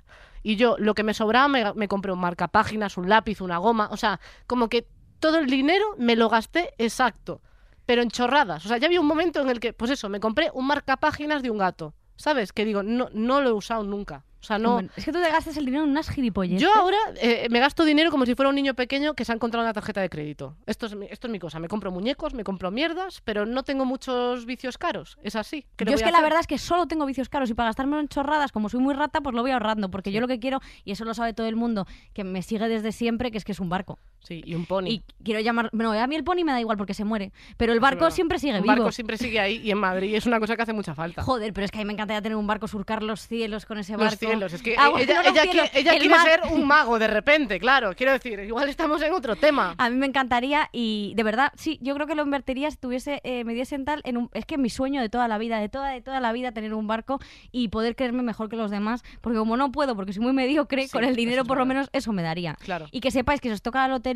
[0.43, 3.87] y yo lo que me sobraba me, me compré un marcapáginas, un lápiz, una goma,
[3.91, 4.87] o sea, como que
[5.19, 7.41] todo el dinero me lo gasté exacto.
[7.85, 8.65] pero en chorradas.
[8.65, 11.41] O sea, ya había un momento en el que, pues eso, me compré un marcapáginas
[11.41, 11.93] de un gato.
[12.17, 12.53] ¿Sabes?
[12.53, 14.23] Que digo, no, no lo he usado nunca.
[14.45, 14.79] O sea, no.
[14.95, 16.61] Es que tú te gastas el dinero en unas gilipolleces.
[16.61, 19.35] Yo ahora eh, me gasto dinero como si fuera un niño pequeño que se ha
[19.35, 20.55] encontrado una tarjeta de crédito.
[20.67, 21.57] Esto es, mi, esto es mi cosa.
[21.57, 25.17] Me compro muñecos, me compro mierdas, pero no tengo muchos vicios caros.
[25.23, 25.65] Es así.
[25.75, 27.69] ¿Qué le Yo es que la verdad es que solo tengo vicios caros y para
[27.69, 30.39] gastármelo en chorradas, como soy muy rata, pues lo voy ahorrando, porque yo lo que
[30.39, 33.45] quiero, y eso lo sabe todo el mundo, que me sigue desde siempre, que es
[33.45, 33.97] que es un barco.
[34.25, 34.87] Sí, y un pony.
[34.87, 35.69] Y quiero llamar...
[35.71, 38.39] Bueno, a mí el pony me da igual porque se muere, pero el barco siempre
[38.39, 38.65] sigue vivo.
[38.67, 41.21] barco siempre sigue ahí y en Madrid es una cosa que hace mucha falta.
[41.23, 43.77] Joder, pero es que a mí me encantaría tener un barco, surcar los cielos con
[43.77, 44.05] ese barco.
[44.11, 46.15] Los cielos, es que Ah, bueno, ella, no los ella cielos, quiere, ella el quiere
[46.15, 46.27] mar.
[46.27, 47.93] ser un mago de repente, claro.
[47.95, 49.75] Quiero decir, igual estamos en otro tema.
[49.77, 53.21] A mí me encantaría y de verdad, sí, yo creo que lo invertiría si tuviese,
[53.23, 55.69] eh, me diesen tal, en un, es que mi sueño de toda la vida, de
[55.69, 57.19] toda, de toda la vida, tener un barco
[57.51, 60.83] y poder creerme mejor que los demás, porque como no puedo, porque soy muy mediocre,
[60.87, 62.55] Sí, con el dinero por lo menos eso me daría.
[62.55, 62.87] Claro.
[62.91, 64.14] Y que sepáis que si os toca la lotería,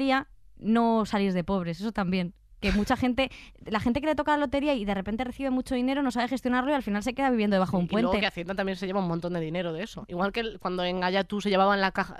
[0.57, 2.33] no salís de pobres, eso también.
[2.59, 3.31] Que mucha gente,
[3.65, 6.27] la gente que le toca la lotería y de repente recibe mucho dinero no sabe
[6.27, 8.19] gestionarlo y al final se queda viviendo debajo de un Y luego puente.
[8.19, 10.03] que Hacienda también se lleva un montón de dinero de eso.
[10.09, 12.17] Igual que cuando en Ayatú se llevaban la caja,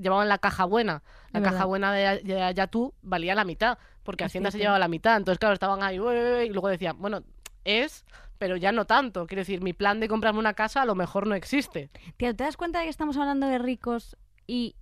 [0.00, 1.02] llevaban la caja buena.
[1.32, 1.66] La Es caja verdad.
[1.66, 5.16] buena de, Ayatú valía la mitad, porque Es Hacienda se llevaba la mitad.
[5.18, 7.22] Entonces, claro, estaban ahí y luego decían, bueno,
[7.64, 8.06] es,
[8.38, 9.26] pero ya no tanto.
[9.26, 11.90] Quiero decir, mi plan de comprarme una casa a lo mejor no existe.
[12.16, 14.16] Tío, ¿te das cuenta de que estamos hablando de ricos
[14.46, 14.74] y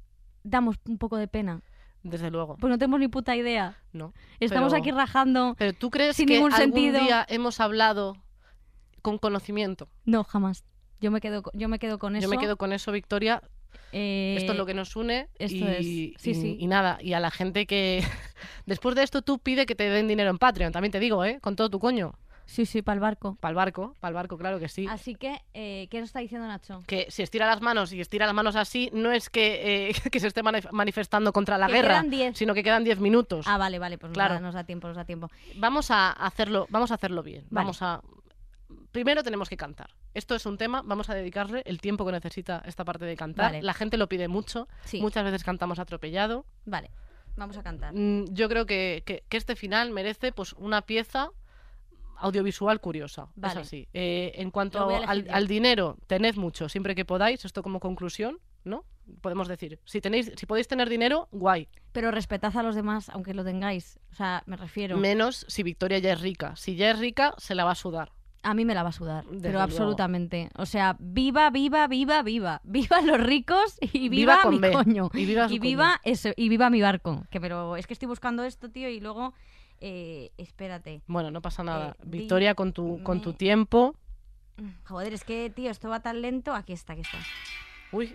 [0.45, 1.63] damos un poco de pena?
[2.03, 3.77] Desde luego, Pues no tenemos ni puta idea.
[3.93, 4.13] ¿no?
[4.41, 5.55] Estamos Pero- aquí rajando.
[5.59, 7.01] Pero tú crees Sin que ningún algún sentido.
[7.01, 8.17] día hemos hablado
[9.03, 9.89] con conocimiento.
[10.05, 10.65] No, jamás.
[11.01, 12.23] Yo me quedo, yo me quedo con eso.
[12.25, 13.43] Yo me quedo con eso, Victoria.
[13.93, 15.29] Eh, Esto es lo que nos une.
[15.39, 15.79] esto y, es.
[16.23, 16.57] Sí, y- sí.
[16.61, 18.03] y nada, y a la gente que.
[18.67, 20.73] Después de esto, tú pide que te den dinero en Patreon.
[20.73, 21.39] También te digo, ¿eh?
[21.41, 22.15] Con todo tu coño.
[22.51, 23.37] Sí, sí, para el barco.
[23.39, 24.87] Para el barco, para el barco, claro que sí.
[24.91, 26.83] Así que, eh, ¿qué nos está diciendo Nacho?
[26.87, 30.19] Que si estira las manos y estira las manos así, no es que, eh, que
[30.19, 32.37] se esté manif- manifestando contra la Que guerra, quedan 10.
[32.37, 33.47] sino que quedan 10 minutos.
[33.49, 34.35] Ah, vale, vale, pues nos Claro.
[34.35, 35.31] da- nos da tiempo, nos da tiempo.
[35.57, 37.43] Vamos a hacerlo, vamos a hacerlo bien.
[37.51, 37.65] Vale.
[37.67, 38.03] Vamos a.
[38.93, 39.91] Primero tenemos que cantar.
[40.15, 43.53] Esto es un tema, vamos a dedicarle el tiempo que necesita esta parte de cantar.
[43.53, 43.63] Vale.
[43.63, 44.67] La gente lo pide mucho.
[44.85, 45.01] Sí.
[45.01, 46.45] Muchas veces cantamos atropellado.
[46.65, 46.91] Vale,
[47.37, 47.95] vamos a cantar.
[47.95, 51.31] Mm, Yo creo que, que- que este final merece pues una pieza
[52.21, 53.29] audiovisual curiosa.
[53.37, 53.61] Vale.
[53.61, 53.89] Es así.
[53.93, 57.45] Eh, en cuanto al, al dinero, tened mucho siempre que podáis.
[57.45, 58.85] Esto como conclusión, ¿no?
[59.23, 61.69] Podemos decir, si tenéis, si podéis tener dinero, guay.
[61.93, 63.99] Pero respetad a los demás, aunque lo tengáis.
[64.13, 64.97] O sea, me refiero.
[64.97, 66.55] Menos si Victoria ya es rica.
[66.55, 68.13] Si ya es rica, se la va a sudar.
[68.43, 69.65] A mí me la va a sudar, Desde pero luego.
[69.65, 70.49] absolutamente.
[70.57, 72.61] O sea, viva, viva, viva, viva.
[72.65, 74.73] Viva los ricos y Viva mi B.
[74.73, 75.11] coño.
[75.13, 77.25] Y viva Y viva eso, y viva mi barco.
[77.31, 79.35] Que pero es que estoy buscando esto, tío, y luego
[79.81, 81.03] eh, espérate.
[81.07, 81.97] Bueno, no pasa nada.
[81.99, 83.95] Eh, Victoria, con tu, con tu tiempo.
[84.85, 86.55] Joder, es que, tío, esto va tan lento.
[86.55, 87.19] Aquí está, aquí está.
[87.93, 88.15] Uy,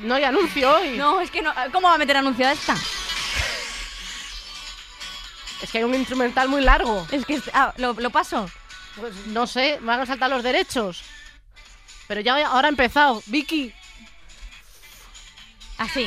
[0.00, 0.90] no hay anuncio hoy.
[0.96, 1.52] No, es que no.
[1.72, 2.74] ¿Cómo va a meter anuncio a esta?
[5.62, 7.06] Es que hay un instrumental muy largo.
[7.10, 7.40] Es que.
[7.52, 8.48] Ah, lo, lo paso.
[8.96, 11.02] Pues no sé, me van a saltar los derechos.
[12.08, 13.22] Pero ya ahora ha empezado.
[13.26, 13.72] Vicky,
[15.80, 16.06] Así.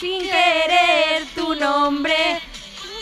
[0.00, 2.40] Sin querer tu nombre.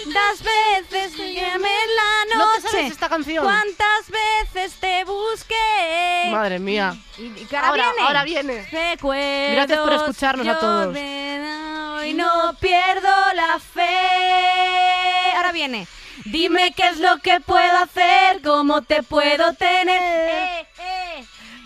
[0.06, 2.68] Das veces que en la ¿no te noche.
[2.70, 3.44] sabes esta canción?
[3.44, 6.28] ¿Cuántas veces te busqué?
[6.30, 6.96] Madre mía.
[7.18, 8.06] Y, y ahora, Ahora, viene.
[8.06, 8.68] ahora viene.
[8.70, 10.94] Recuerdos, Gracias por escucharnos a todos.
[10.94, 15.32] doy, no pierdo la fe.
[15.36, 15.86] Ahora viene.
[16.24, 20.00] Dime qué es lo que puedo hacer, cómo te puedo tener.
[20.00, 21.24] Eh, eh.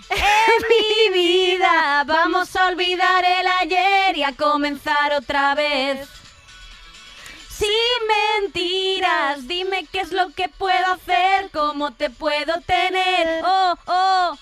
[0.09, 6.09] En mi vida vamos a olvidar el ayer y a comenzar otra vez.
[7.59, 13.43] Sin mentiras, dime qué es lo que puedo hacer, cómo te puedo tener.
[13.45, 14.37] Oh, oh,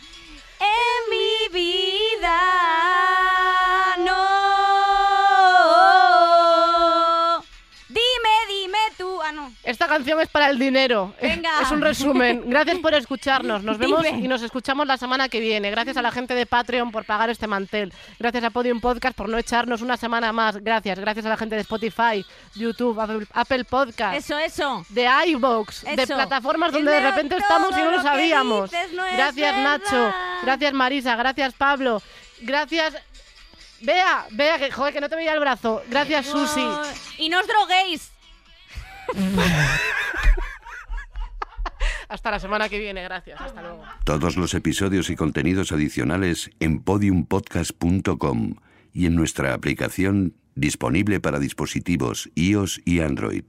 [0.59, 3.44] en mi vida.
[9.75, 11.13] Esta canción es para el dinero.
[11.21, 11.51] Venga.
[11.61, 12.45] Es un resumen.
[12.47, 13.65] Gracias por escucharnos.
[13.65, 14.21] Nos vemos Dime.
[14.21, 15.69] y nos escuchamos la semana que viene.
[15.73, 17.93] Gracias a la gente de Patreon por pagar este mantel.
[18.21, 20.59] Gracias a Podium Podcast por no echarnos una semana más.
[20.59, 20.97] Gracias.
[21.01, 24.17] Gracias a la gente de Spotify, YouTube, Apple, Podcast.
[24.17, 24.87] Eso, eso.
[24.91, 28.71] de iVoox, de plataformas donde de repente estamos y no lo sabíamos.
[28.71, 30.15] dices no es gracias Nacho,
[30.45, 32.01] gracias Marisa, gracias Pablo,
[32.43, 32.95] gracias
[33.81, 35.83] Vea, vea que joder que no te veía el brazo.
[35.89, 36.65] Gracias Susi.
[37.19, 38.14] Y no os droguéis.
[42.09, 43.41] Hasta la semana que viene, gracias.
[43.41, 43.83] Hasta luego.
[44.05, 48.55] Todos los episodios y contenidos adicionales en podiumpodcast.com
[48.93, 53.45] y en nuestra aplicación disponible para dispositivos iOS y Android.